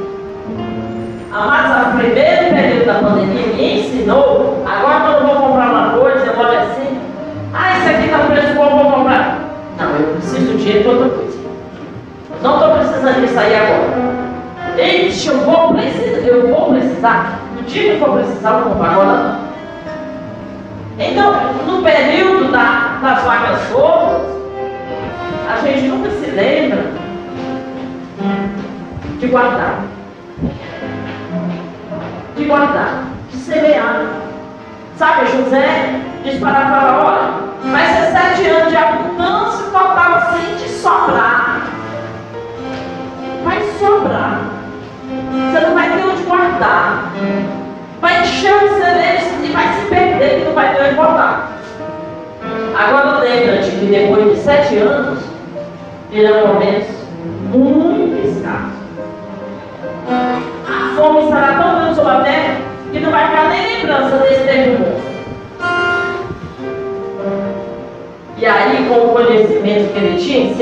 [1.32, 5.71] Amados, o primeiro período da pandemia me ensinou, agora eu vou comprar
[10.82, 11.38] para outra coisa.
[12.42, 14.22] Não estou precisando disso aí agora.
[14.78, 17.38] Ixi, eu vou precisar, eu vou precisar.
[17.56, 19.38] No dia que eu for precisar, eu vou comprar agora.
[20.98, 21.32] Então,
[21.66, 24.32] no período da, das vagas gordas,
[25.48, 26.86] a gente nunca se lembra
[29.18, 29.80] de guardar.
[32.36, 34.06] De guardar, de semear.
[34.96, 38.11] Sabe, José disse para Faraó, olha, vai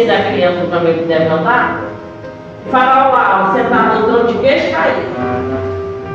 [0.00, 1.82] ensina a criança também que deve andar,
[2.70, 5.00] Faraó lá, sentado no trono de queixo caído.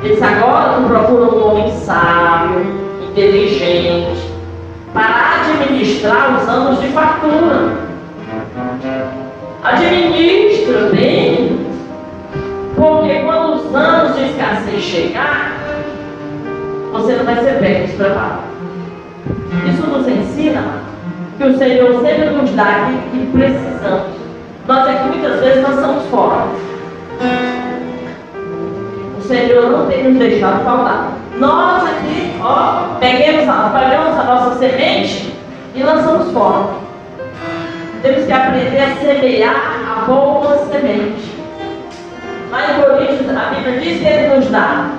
[0.03, 2.65] Ele disse, agora procura um homem sábio,
[3.07, 4.31] inteligente,
[4.93, 7.85] para administrar os anos de fartura.
[9.63, 11.67] Administra bem,
[12.75, 15.51] porque quando os anos de escassez chegar,
[16.91, 18.45] você não vai ser bem despreparado.
[19.67, 20.84] Isso nos ensina
[21.37, 24.07] que o Senhor sempre nos dá aquilo que precisamos.
[24.67, 26.05] Nós é que muitas vezes nós estamos.
[29.17, 31.13] O Senhor não tem nos deixado faltar.
[31.37, 35.33] Nós aqui, ó, peguemos a, pegamos a nossa semente
[35.73, 36.67] e lançamos fora.
[38.01, 41.35] Temos que aprender a semear a boa semente.
[42.51, 44.91] Lá em Coríntios, a Bíblia diz que Ele nos dá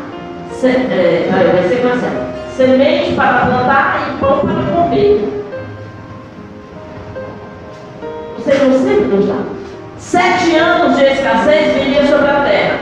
[0.53, 5.45] se, é, vai ser semente para plantar e pão para comer.
[8.47, 9.38] Senhor sempre nos dá.
[9.99, 12.78] Sete anos de escassez viria sobre a terra.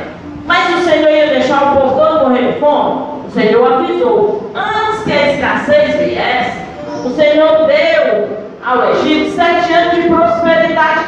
[0.47, 3.25] Mas o Senhor ia deixar o povo morrer de fome?
[3.27, 4.51] O Senhor avisou.
[4.55, 6.59] Antes que a escassez viesse,
[7.05, 11.05] o Senhor deu ao Egito sete anos de prosperidade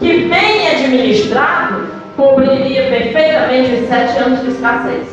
[0.00, 5.06] que, bem administrado, cobriria perfeitamente os sete anos de escassez.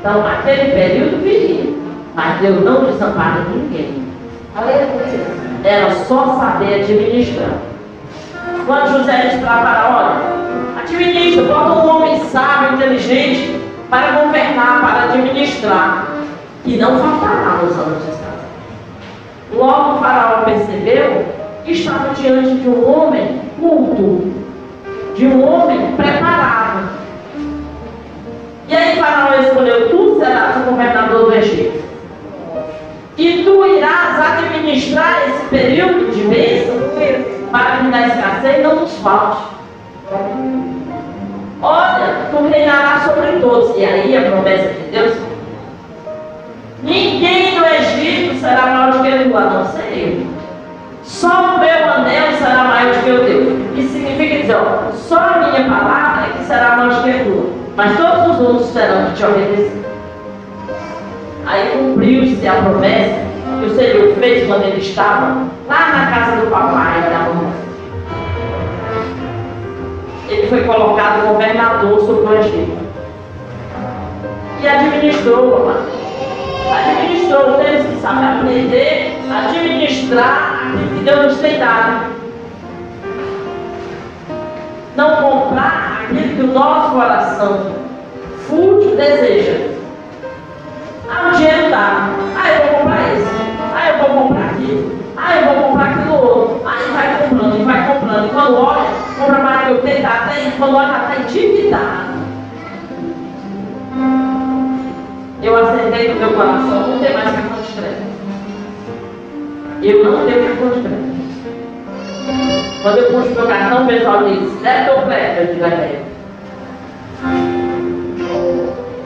[0.00, 1.74] Então, aquele período viria,
[2.14, 4.07] mas Deus não desampara ninguém.
[5.64, 7.58] Era só saber administrar.
[8.66, 10.16] Quando José disse para Faraó,
[10.78, 16.08] administra, bota um homem sábio, inteligente, para governar, para administrar.
[16.64, 18.48] E não faltará nos anos de escravidão.
[19.54, 21.24] Logo faraó percebeu
[21.64, 24.32] que estava diante de um homem culto,
[25.16, 26.88] de um homem preparado.
[28.68, 31.77] E aí faraó escolheu, tu serás o governador do Egito.
[33.18, 36.76] E tu irás administrar esse período de bênção
[37.50, 39.42] para que na escassez não nos falte.
[41.60, 43.76] Olha, tu reinarás sobre todos.
[43.76, 45.16] E aí a promessa de Deus.
[46.84, 50.26] Ninguém no Egito será maior do que tu, a não ser eu.
[51.02, 53.82] Só o meu anel será maior do que o teu.
[53.82, 57.52] Isso significa dizer, ó, só a minha palavra é que será maior do que tu.
[57.76, 59.88] Mas todos os outros terão que te obedecer.
[61.48, 63.20] Aí cumpriu-se a promessa
[63.58, 67.52] que o Senhor fez quando ele estava lá na casa do papai da mamãe.
[70.28, 72.78] Ele foi colocado governador sobre o Egito.
[74.60, 75.72] E administrou.
[76.70, 82.12] Administrou, temos que saber aprender administrar aquilo que Deus nos tem dado.
[84.96, 87.72] Não comprar aquilo que o nosso coração
[88.46, 89.78] fútil deseja.
[91.10, 92.10] Ah, o dinheiro dá.
[92.36, 93.26] Ah, eu vou comprar esse.
[93.74, 94.98] Ah, eu vou comprar aquilo.
[95.16, 96.68] Ah, eu vou comprar aquilo outro.
[96.68, 98.26] Aí vai comprando, vai comprando.
[98.26, 102.18] E quando olha, compra mais que eu tenho, tá até, quando olha, está endividado.
[105.42, 108.08] Eu acertei no meu coração, não tem mais cartão de crédito.
[109.82, 111.08] Eu não tenho cartão de crédito.
[112.82, 116.02] Quando eu puxo meu cartão, o pessoal diz, deve ter o crédito, eu digo, é.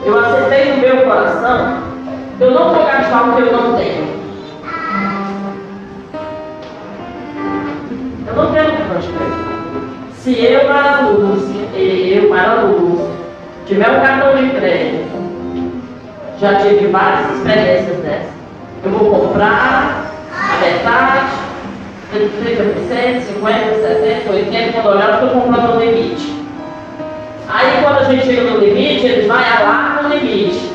[0.05, 1.92] Eu acertei no meu coração
[2.39, 4.23] eu não vou gastar o que eu não tenho.
[8.27, 9.05] Eu não quero que nós
[10.15, 13.11] Se eu, para Lúcia, eu, para Lúcia,
[13.67, 15.09] tiver um cartão de crédito,
[16.39, 18.33] já tive várias experiências dessas.
[18.83, 21.27] Eu vou comprar a metade,
[22.13, 23.53] 30%, 50%,
[24.25, 26.33] 70%, 80%, quando olhar, eu estou comprando no limite.
[27.47, 30.73] Aí quando a gente chega no limite, eles vão lá no limite.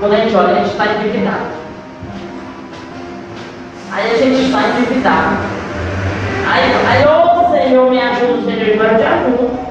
[0.00, 1.46] Quando a gente olha, a gente está endividado.
[3.90, 5.36] Aí a gente está endividado.
[6.46, 9.68] Aí, aí ô Senhor, me ajuda, Senhor, vai te ajuda.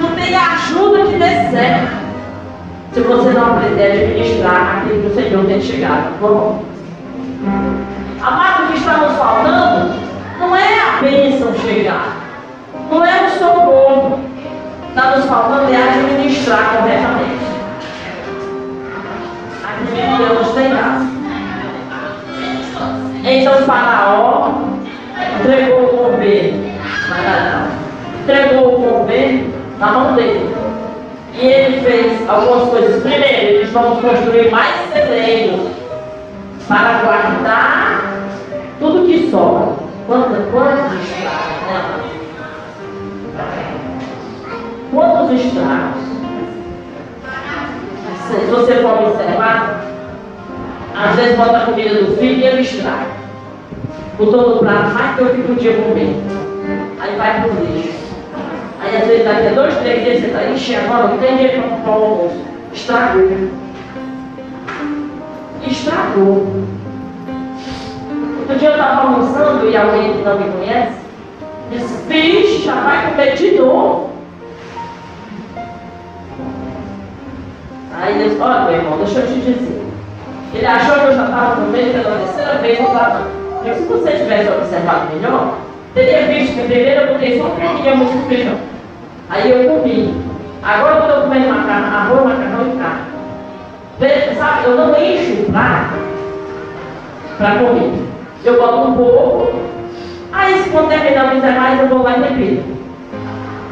[0.00, 1.96] Não tem ajuda que dê certo.
[2.92, 6.18] Se você não aprender a administrar aquilo que o Senhor tem chegado.
[6.20, 6.64] Bom.
[8.20, 9.94] Amado, o que está nos faltando
[10.40, 12.16] não é a bênção chegar.
[12.90, 14.20] Não é o socorro.
[14.88, 17.25] Está nos faltando é administrar corretamente
[20.18, 21.06] Deus tem dado.
[23.24, 24.52] Então Faraó
[25.40, 26.70] entregou o governo,
[28.22, 30.54] entregou o governo na mão dele.
[31.34, 33.02] E ele fez algumas coisas.
[33.02, 35.70] Primeiro, eles vão construir mais celeiros
[36.66, 38.06] para guardar
[40.06, 42.04] Quantos, quantos estragos, né?
[44.92, 46.02] Quantos estragos?
[48.28, 49.85] Se você for observar,
[50.96, 53.06] às vezes bota a comida do filho e ele estraga.
[54.16, 56.16] Botou no prato mais que eu que podia comer.
[56.98, 57.96] Aí vai pro lixo.
[58.80, 61.62] Aí às vezes daqui a dois, três dias você está ixi, agora não tem dinheiro
[61.62, 62.44] para comprar o almoço.
[62.72, 63.50] Estragou.
[65.66, 66.46] Estragou.
[68.40, 71.06] Outro dia eu estava almoçando e alguém que não me conhece
[71.70, 74.10] disse, vixe, já vai comer de novo.
[77.98, 79.85] Aí ele disse, olha meu irmão, deixa eu te dizer.
[80.54, 83.20] Ele achou que eu já estava comendo pela terceira vez no estava.
[83.64, 85.54] Se você tivesse observado melhor,
[85.92, 88.56] teria visto que primeiro eu botei só um pouquinho de feijão.
[89.28, 90.14] Aí eu comi.
[90.62, 93.16] Agora eu estou comendo macarrão, arroz, macarrão e carne.
[94.38, 95.94] Sabe, eu não encho o prato
[97.38, 97.92] para comer.
[98.44, 99.52] Eu boto um pouco.
[100.32, 102.62] Aí se quando terminar quiser mais, eu vou lá e repito.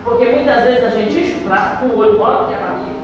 [0.03, 3.04] Porque muitas vezes a gente enche o prato com o olho bota que é barriga.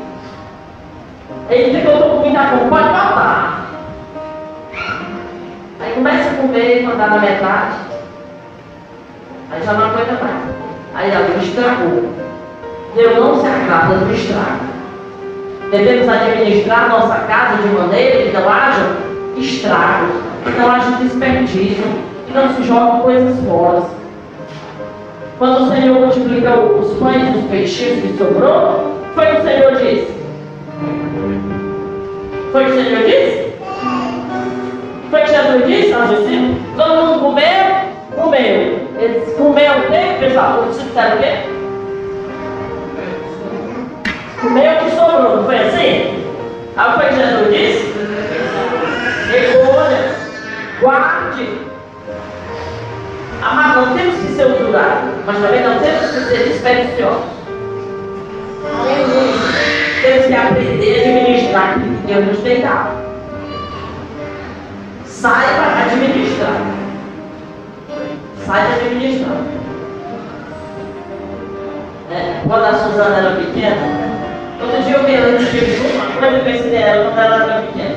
[1.51, 3.66] Ele que eu estou com muita fome, pode botar.
[5.80, 7.74] Aí começa a comer, mandar na metade.
[9.51, 10.36] Aí já não aguenta mais.
[10.94, 12.09] Aí a luz estragou.
[12.94, 14.70] Deus não se agrada do estrago.
[15.72, 18.96] Devemos administrar nossa casa de maneira que não haja
[19.36, 20.11] estragos,
[20.44, 21.84] que não haja desperdício,
[22.28, 23.82] que não se joguem coisas fora.
[25.38, 30.20] Quando o Senhor multiplicou os pães e os peixes que sobrou, foi o Senhor disse.
[32.53, 33.53] Foi o que o Senhor disse?
[35.11, 35.93] Foi o que Jesus disse?
[36.76, 37.91] Todo mundo comeu?
[38.16, 38.89] Comeu.
[38.99, 40.61] Eles comeu o quê, pessoal?
[40.61, 41.61] Os discípulos o quê?
[44.41, 46.24] Comeu o que sobrou, não foi assim?
[46.76, 47.95] Aí foi que Jesus disse?
[49.31, 50.14] Recolha,
[50.81, 51.47] guarde.
[53.43, 57.41] Amado, não temos que ser usurados, mas também não temos que ser desperdiciosos.
[60.03, 62.90] Temos que aprender a administrar aquilo que Deus nos tem dado.
[65.05, 66.62] Saiba administrar.
[68.46, 69.36] Saiba administrar.
[72.11, 74.11] É, quando a Suzana era pequena,
[74.61, 77.96] Outro dia eu vi ela escrever uma coisa eu ensinei ela quando ela era pequena.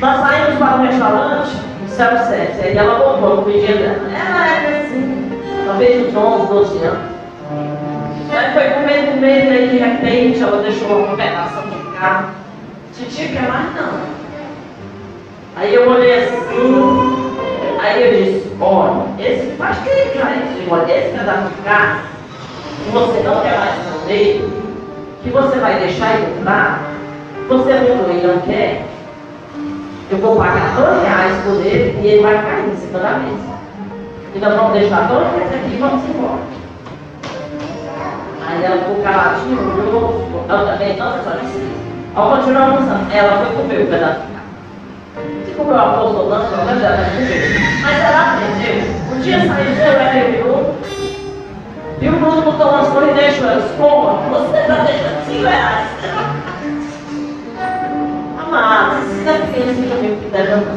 [0.00, 1.50] Nós saímos para um restaurante,
[1.80, 4.10] no 7, aí ela voltou no dia dela.
[4.10, 5.30] Ela era assim,
[5.66, 7.14] talvez uns 11, 12 anos.
[8.36, 12.30] Aí foi comendo, comendo, aí de repente ela deixou uma pedaço de carro.
[12.92, 14.00] Titia quer mais não.
[15.56, 17.28] Aí eu olhei assim,
[17.80, 22.00] aí eu disse, olha, esse faz que ele olha, esse pedaço de carro,
[22.92, 24.48] você não quer mais comer,
[25.22, 26.82] que você vai deixar entrar,
[27.48, 28.82] você abriu e não quer,
[30.10, 33.54] eu vou pagar dois reais por ele e ele vai cair em cima da mesa.
[34.34, 36.63] E nós vamos deixar dois reais aqui e vamos embora.
[38.46, 41.72] Aí ela ficou caladinha, olhou, eu também, só disse
[42.14, 45.44] Ao continuar almoçando, ela foi comer o pedaço de carne.
[45.46, 46.98] Se comeu a bolsa ou não, não vai dar,
[47.82, 48.94] mas ela aprendeu.
[49.12, 50.74] Um dia saiu, ela virou,
[52.00, 53.70] e o Bruno botou umas coisas e deixou elas.
[53.78, 54.18] Como?
[54.28, 55.88] Você está deixando 5 reais.
[58.38, 60.76] Amadas, se não criança que comigo que deve andar.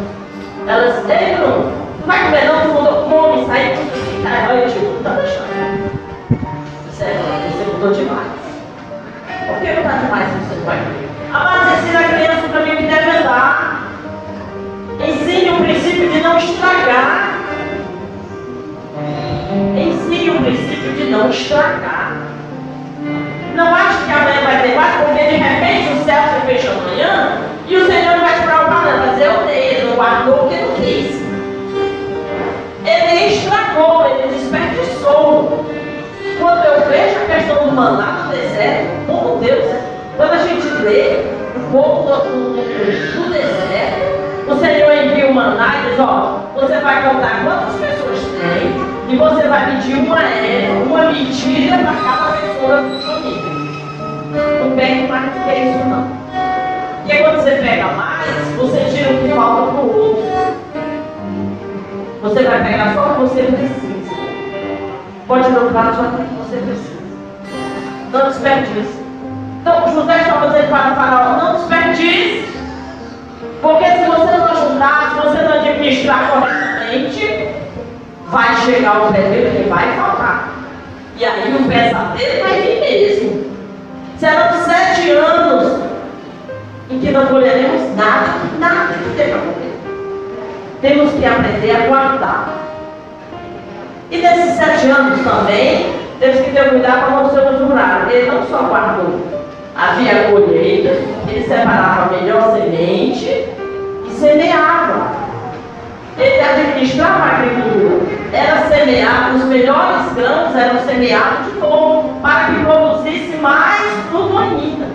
[0.68, 4.54] Elas, ei não vai comer não, tu mudou come, sai tudo assim, cara.
[4.54, 5.97] Olha, tipo, não está deixando.
[6.98, 8.32] Você mudou demais.
[9.46, 11.08] Por que mudar demais se você vai comer?
[11.32, 13.84] Amadas, ensina a criança para mim que deve andar.
[15.08, 17.38] Ensine o princípio de não estragar.
[19.78, 22.14] Ensine o princípio de não estragar.
[23.54, 25.67] Não acho que amanhã vai ter mais, porque de repente
[37.48, 39.66] questão do maná no deserto, como Deus,
[40.18, 41.24] quando a gente lê
[41.56, 46.78] o povo do, do, do deserto, o Senhor envia o maná e diz, ó, você
[46.80, 48.76] vai contar quantas pessoas tem
[49.10, 53.58] e você vai pedir uma é, uma mentira para cada pessoa da sua família.
[54.62, 56.08] Não pega mais do que isso não.
[57.02, 58.28] Porque quando você pega mais,
[58.58, 60.24] você tira o que falta para o outro.
[62.24, 64.18] Você vai pegar só o que você precisa.
[65.28, 66.97] Pode não dar só o que você precisa.
[68.12, 69.00] Não desperdice.
[69.62, 72.48] Então José estava dizendo para o faraó, não desperdice.
[73.62, 77.48] Porque se você não ajudar, se você não administrar corretamente,
[78.28, 80.50] vai chegar o dele e vai faltar.
[81.18, 83.52] E aí o pesadelo vai vir mesmo.
[84.20, 85.82] Serão sete anos
[86.90, 89.58] em que não colheremos nada, nada que tem para.
[90.82, 92.50] Temos que aprender a guardar.
[94.12, 98.10] E nesses sete anos também, temos que ter cuidado para não ser usurado.
[98.12, 99.20] Ele não só guardou,
[99.76, 100.90] havia colheita,
[101.30, 103.46] ele separava a melhor semente
[104.06, 105.28] e semeava.
[106.18, 108.18] Ele administrava a agricultura.
[108.34, 114.88] Era semear, os melhores grãos eram semeados de novo, para que produzisse mais fruto ainda.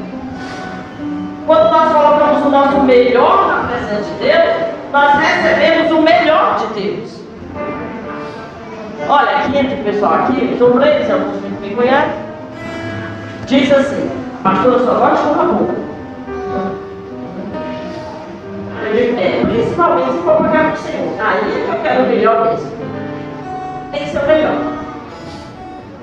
[1.46, 6.80] Quando nós colocamos o nosso melhor na presença de Deus, nós recebemos o melhor de
[6.80, 7.21] Deus.
[9.08, 12.12] Olha, aqui entre o pessoal aqui, os obreiros, alguns me conhecem,
[13.46, 14.10] diz assim,
[14.42, 15.74] pastor, eu só gosto de uma boca.
[18.94, 21.14] É, principalmente se for pagar para o Senhor.
[21.18, 22.70] Aí eu quero o melhor mesmo.
[23.90, 24.56] Tem que ser o melhor.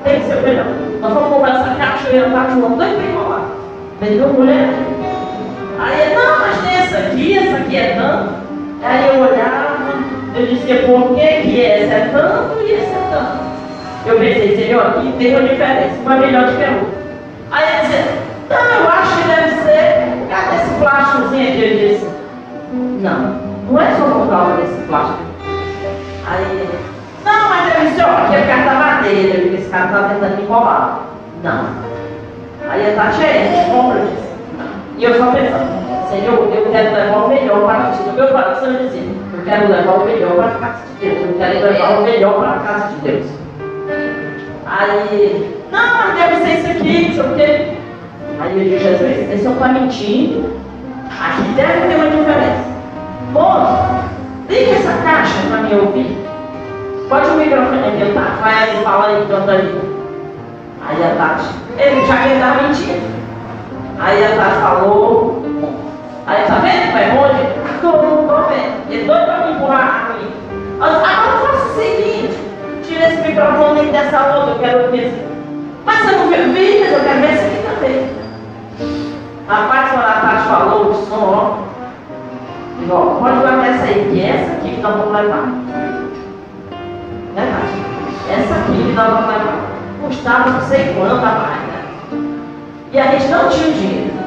[0.04, 0.66] Tem que ser o melhor.
[1.02, 3.42] Nós vamos comprar essa caixa e eu estava João dois bem lá.
[4.02, 4.70] Vendeu mulher.
[5.80, 8.34] Aí não, mas tem essa aqui, essa aqui é tanto.
[8.82, 9.59] Aí eu olhava,
[10.40, 13.50] eu dizia, por que, que essa é tanto e essa é tanto?
[14.06, 17.00] Eu pensei, Senhor, aqui tem uma diferença, uma melhor de que a outra.
[17.52, 18.10] Aí ele disse,
[18.50, 21.62] não, eu acho que deve ser, cadê esse plásticozinho aqui?
[21.62, 22.10] Ele disse,
[23.02, 25.20] não, não é só comprar uma desse plástico.
[26.26, 26.80] Aí ele,
[27.26, 30.38] não, mas deve ser, ó, aqui é carta madeira, eu disse, esse cara está tentando
[30.38, 31.00] me roubar.
[31.44, 31.66] Não.
[32.70, 34.30] Aí ele tá cheio, compra disso.
[34.98, 38.74] E eu só pensando, Senhor, eu quero levar o melhor para casa do meu coração
[38.74, 42.04] dizia, eu quero levar o melhor para a casa de Deus, eu quero levar o
[42.04, 43.26] melhor para a casa de Deus.
[44.68, 47.78] Aí, não, mas deve ser isso aqui, não sei o quê.
[48.40, 50.54] Aí eu digo, Jesus, esse não está mentindo.
[51.20, 52.70] Aqui deve ter uma diferença.
[53.34, 54.06] Moço,
[54.48, 56.18] liga essa caixa para me ouvir.
[57.10, 58.38] Pode o microfone aqui, tá?
[58.42, 59.82] Vai aí, fala aí, canta aí.
[60.88, 63.20] Aí a Tati, ele já que ele estava mentindo.
[64.00, 65.44] Aí a Tati falou,
[66.28, 66.94] aí tá vendo,
[67.82, 68.28] pai, onde?
[68.28, 68.92] Tô, tô vendo.
[68.92, 70.28] Ele doido para me empurrar aqui.
[70.80, 72.38] Agora faça o seguinte,
[72.84, 75.22] tira esse microfone dessa outra, eu quero esse.
[75.86, 78.10] Mas você não viu vídeo, eu quero ver esse aqui também.
[79.48, 84.30] Rapaz, quando a Tati falou o som, ó, ó, pode levar essa aí, que é
[84.30, 85.48] essa aqui que nós vamos levar.
[87.36, 87.80] Né, Tati?
[88.32, 89.70] Essa aqui que nós vamos levar.
[90.02, 91.70] Custava não sei quanto a mais.
[92.92, 94.19] E a gente não tinha dinheiro.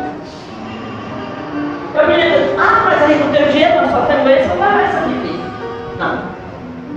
[1.95, 2.14] Eu me
[2.59, 5.03] ah, mas a gente não tem dinheiro, nós só temos esse, vamos levar essa.
[5.03, 5.40] Filho.
[5.99, 6.18] Não.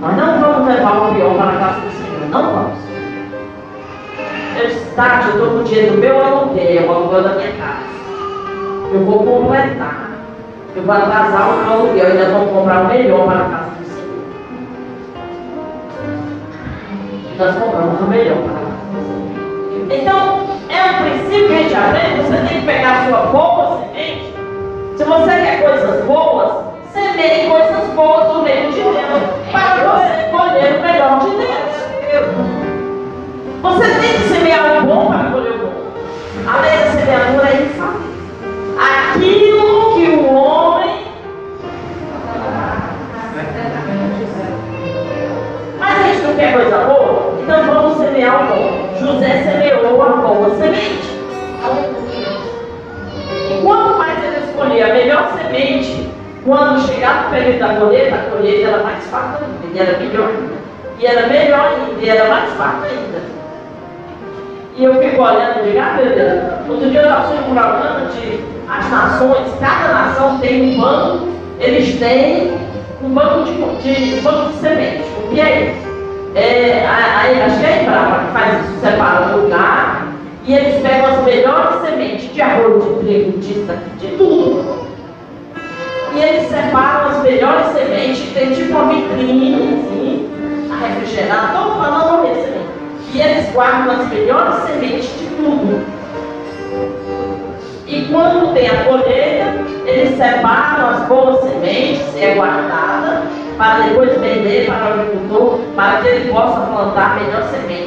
[0.00, 2.30] Nós não vamos levar o pior para a casa do Senhor.
[2.30, 2.78] Não vamos.
[4.58, 7.52] Eu disse, Tati, eu estou com o dinheiro do meu aluguel, o aluguel da minha
[7.52, 7.96] casa.
[8.94, 10.10] Eu vou completar.
[10.74, 14.24] Eu vou atrasar o aluguel ainda vamos comprar o melhor para a casa do Senhor.
[17.38, 20.00] Nós compramos o melhor para a casa do Senhor.
[20.00, 23.78] Então, é um princípio que a gente aprende, você tem que pegar a sua boa
[23.78, 24.35] semente.
[24.96, 26.52] Se você quer coisas boas,
[26.90, 28.94] semeie coisas boas no meio de Deus,
[29.52, 32.55] para você colher o melhor de Deus.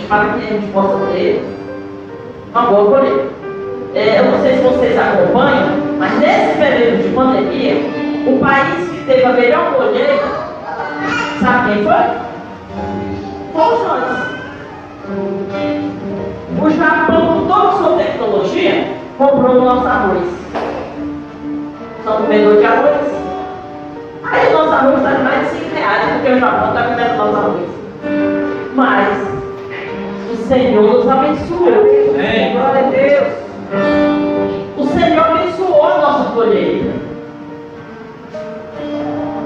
[0.10, 1.46] Para que a gente possa ter
[2.52, 3.26] uma boa colheita.
[3.94, 7.76] É, eu não sei se vocês acompanham, mas nesse período de pandemia,
[8.28, 10.26] o país que teve a melhor colheita,
[11.40, 11.94] sabe quem foi?
[13.54, 13.80] Foi.
[16.62, 18.88] O Japão, com toda a sua tecnologia,
[19.18, 20.24] comprou o nosso arroz.
[22.04, 23.08] São comedor de arroz.
[24.24, 27.38] Aí o nosso arroz está mais de 5 reais, porque o Japão está comendo nosso
[27.38, 27.70] arroz.
[28.76, 29.29] Mas o
[30.50, 31.68] Senhor nos abençoou.
[31.68, 32.54] Amém.
[32.54, 33.28] Glória a Deus.
[34.78, 36.90] O Senhor abençoou a nossa colheita.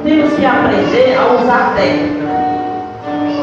[0.06, 2.26] Temos que aprender a usar técnica,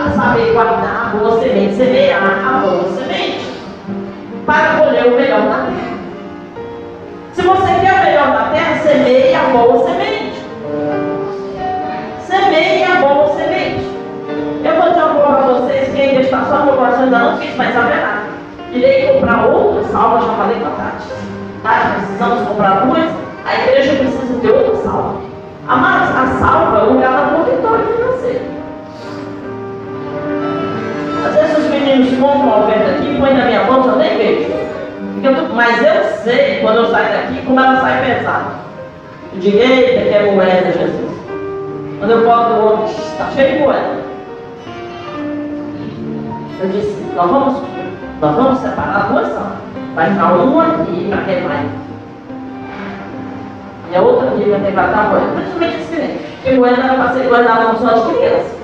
[0.02, 3.44] a saber guardar a boa semente, semear a boa semente,
[4.46, 5.98] para colher o melhor da terra.
[7.34, 10.19] Se você quer o melhor da terra, semeie a boa semente.
[16.28, 18.22] Vocês que ainda não fiz, mas haverá.
[18.72, 21.06] Irei comprar outra salva, já falei com a Tati.
[21.62, 21.96] Tá?
[21.96, 23.08] Precisamos comprar duas,
[23.44, 25.20] a igreja precisa de outra salva.
[25.66, 28.40] Amados, a salva é o lugar da boa vitória financeira.
[31.26, 34.50] Às vezes os meninos compram a oferta aqui, põem na minha mão, eu nem vejo.
[35.22, 38.46] Eu tô, mas eu sei, quando eu saio daqui, como ela sai pesada.
[39.34, 41.10] Eu digo, que é moeda, Jesus.
[41.98, 43.99] Quando eu boto o outro, está cheio de moeda.
[46.60, 47.62] Eu disse, nós vamos,
[48.20, 49.56] nós vamos separar duas salvas.
[49.94, 51.66] Vai ficar uma aqui para quem vai.
[53.90, 55.26] E a outra aqui vai ter que guardar moeda.
[55.34, 56.20] Principalmente as crianças.
[56.42, 58.60] Porque moeda era para ser guardada não só as crianças.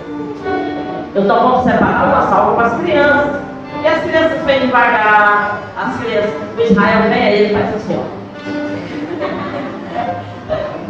[1.14, 3.40] Então vamos separar uma salva para as crianças.
[3.82, 5.58] E as crianças vêm devagar.
[5.78, 8.02] As crianças, o Israel vem aí, ele faz assim, ó.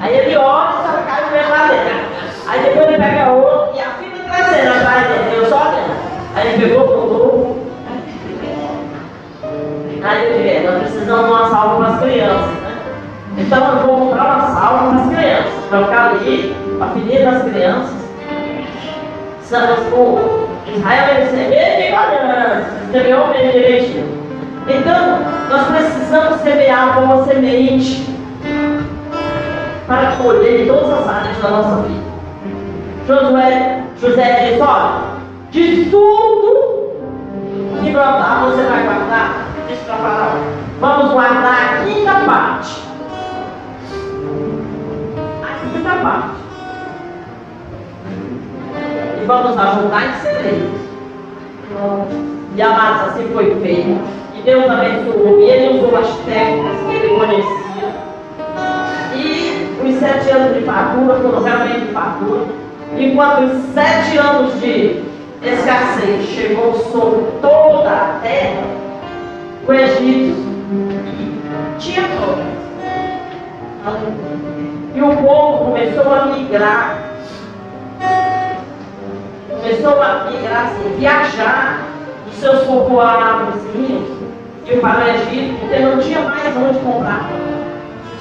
[0.02, 2.00] Aí ele olha e cai no verdadeiro.
[2.48, 5.36] Aí depois ele pega outro e a fila trazendo atrás dele.
[5.36, 5.96] Eu só olhando.
[6.36, 6.75] Aí ele pegou,
[10.14, 12.76] Disse, nós precisamos de uma salva para as crianças, né?
[13.38, 15.70] Então eu vou comprar uma salva para as crianças.
[15.70, 18.06] Vai ficar ali, a filhinha das crianças.
[19.42, 22.72] Santos, o Israel vai receber de ganância.
[22.88, 24.16] Entendeu bem direitinho.
[24.68, 28.16] Então, nós precisamos semear uma semente
[29.86, 32.06] para colher em todas as áreas da nossa vida.
[33.06, 35.00] Josué, José disse, olha,
[35.52, 36.90] de tudo
[37.80, 39.45] que brotar você vai guardar,
[40.80, 42.82] vamos guardar a quinta parte.
[45.42, 46.36] A quinta parte.
[49.20, 50.80] E vamos ajudar em celeiros.
[52.54, 54.00] E amados, assim foi feito.
[54.34, 55.40] E Deus abençoou.
[55.40, 57.66] E ele usou as técnicas que ele conhecia.
[59.14, 62.46] E os sete anos de fartura foram realmente fartura.
[62.96, 65.02] Enquanto os sete anos de
[65.42, 68.85] escassez chegou sobre toda a terra,
[69.66, 70.46] o Egito
[72.16, 72.56] fome.
[74.94, 76.98] E o povo começou a migrar.
[79.50, 81.82] Começou a migrar, assim, viajar
[82.26, 87.28] dos seus povoados e para o Egito, porque não tinha mais onde comprar.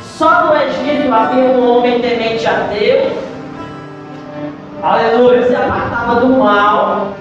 [0.02, 3.14] Só no Egito havia um homem temente a Deus.
[4.82, 7.14] Aleluia, se apartava do mal.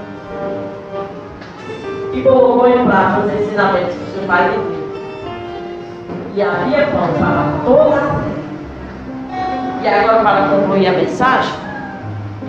[2.13, 4.85] E colocou em prática os ensinamentos pai lhe deu.
[6.35, 8.25] E havia pão para toda.
[9.83, 11.53] E agora, para concluir a mensagem,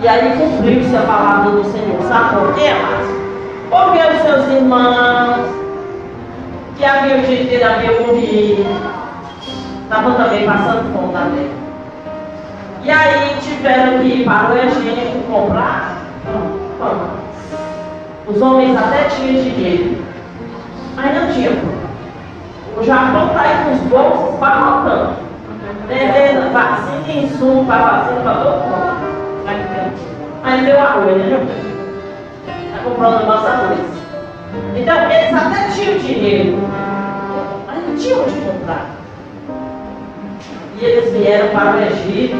[0.00, 2.02] e aí cumpriu-se a palavra do Senhor.
[2.02, 3.16] Sabe por quê, amados?
[3.70, 5.46] Porque os seus irmãos,
[6.76, 8.66] que haviam de ter haviam morrido,
[9.82, 11.66] estavam também passando fome na terra.
[12.84, 15.96] E aí tiveram que ir para o Egito comprar
[16.78, 17.10] pão.
[18.26, 19.98] Os homens até tinham dinheiro,
[21.32, 21.86] tinham pão.
[22.78, 25.16] O Japão está aí com os bolsos barrotando.
[25.88, 28.96] Vendendo vacina e insumo para vacina para todo mundo.
[30.42, 31.46] Mas deu arroz, né?
[32.66, 33.78] Está comprando nossa arroz.
[34.76, 36.58] Então, eles até tinham dinheiro,
[37.66, 38.86] mas não tinham onde comprar.
[40.78, 42.36] E eles vieram para o Egito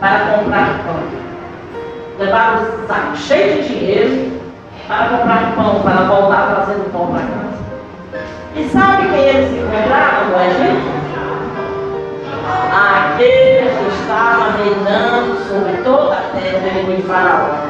[0.00, 1.26] para comprar pão.
[2.18, 4.35] Levaram o saco cheio de dinheiro
[4.86, 7.56] para comprar pão, para voltar trazendo pão para casa.
[8.54, 10.96] E sabe quem eles encontraram no Egito?
[12.72, 17.66] Aquele que estava reinando sobre toda a terra depois de Faraó.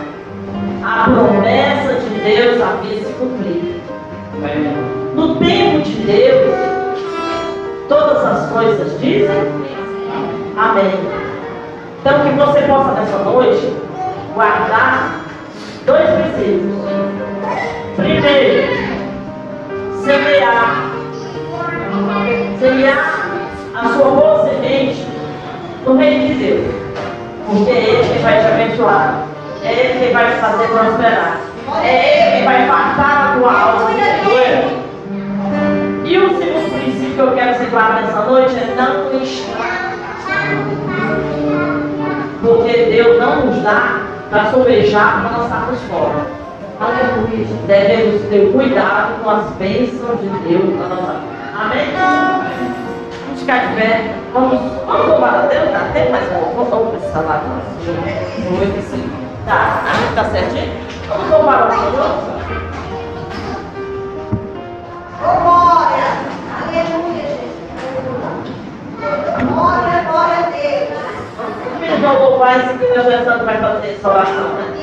[0.84, 3.80] A promessa de Deus havia se cumprido.
[5.14, 6.54] No tempo de Deus,
[7.88, 9.66] todas as coisas dizem
[10.56, 10.90] Amém.
[12.00, 13.76] Então que você possa nessa noite
[14.34, 15.25] guardar
[15.86, 16.74] dois princípios.
[17.96, 18.76] Primeiro,
[20.04, 20.90] semear.
[22.58, 23.30] Semear
[23.74, 25.06] a sua boa semente
[25.84, 26.74] no reino de Deus.
[27.46, 29.26] Porque é Ele que vai te abençoar.
[29.62, 31.40] É Ele que vai te fazer prosperar.
[31.82, 33.90] É Ele que vai fartar a tua alma.
[36.04, 39.96] E o segundo princípio que eu quero guarde nessa noite é não estragar.
[42.42, 46.26] Porque Deus não nos dá para sobejar para estarmos fora.
[46.80, 47.46] Aleluia.
[47.66, 51.36] Devemos ter cuidado com as bênçãos de Deus na nossa vida.
[51.58, 51.86] Amém?
[53.24, 54.14] Vamos ficar de pé.
[54.34, 55.70] Vamos, vamos louvar a Deus.
[55.92, 56.70] Tempo mais um pouco.
[56.70, 57.42] Vamos precisar lá.
[57.44, 59.10] Vamos que sim.
[59.46, 59.82] Tá,
[60.14, 60.72] tá certinho?
[61.08, 62.36] Vamos louvar o Senhor?
[65.22, 66.08] Glória.
[66.62, 67.66] Aleluia, Jesus.
[69.48, 71.06] Glória, glória a Deus.
[71.88, 72.00] Os
[72.52, 74.76] esse que o Deus Santo vai fazer essa oração, né?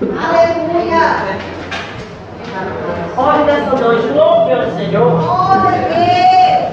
[0.00, 1.44] Aleluia.
[3.16, 5.20] Ore nessa noite, louve ao Senhor.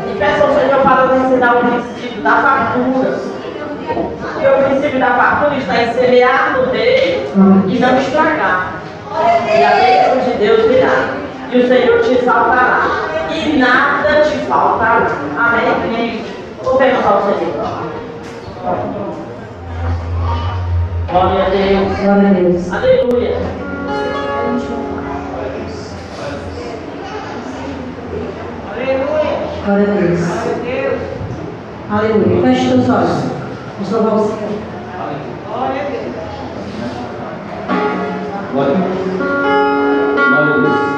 [0.07, 3.19] E peça ao Senhor para nos ensinar o princípio da fartura.
[3.93, 7.31] Porque o princípio da fartura está em semear no rei
[7.67, 8.73] e não estragar.
[9.45, 11.09] E a bênção de Deus virá.
[11.51, 12.81] E o Senhor te exaltará.
[13.31, 15.07] E nada te faltará.
[15.37, 16.40] Amém?
[16.63, 17.91] Louvemos ao Senhor.
[21.09, 21.97] Glória a Deus.
[21.99, 22.71] Glória a Deus.
[22.71, 23.37] Aleluia.
[29.65, 30.21] Glória a Deus.
[31.89, 32.41] Aleluia.
[32.41, 33.23] Feche teus olhos.
[33.73, 34.51] Vamos louvar o Senhor.
[35.47, 36.15] Glória a Deus.
[38.53, 38.79] Glória a
[40.57, 40.90] Deus.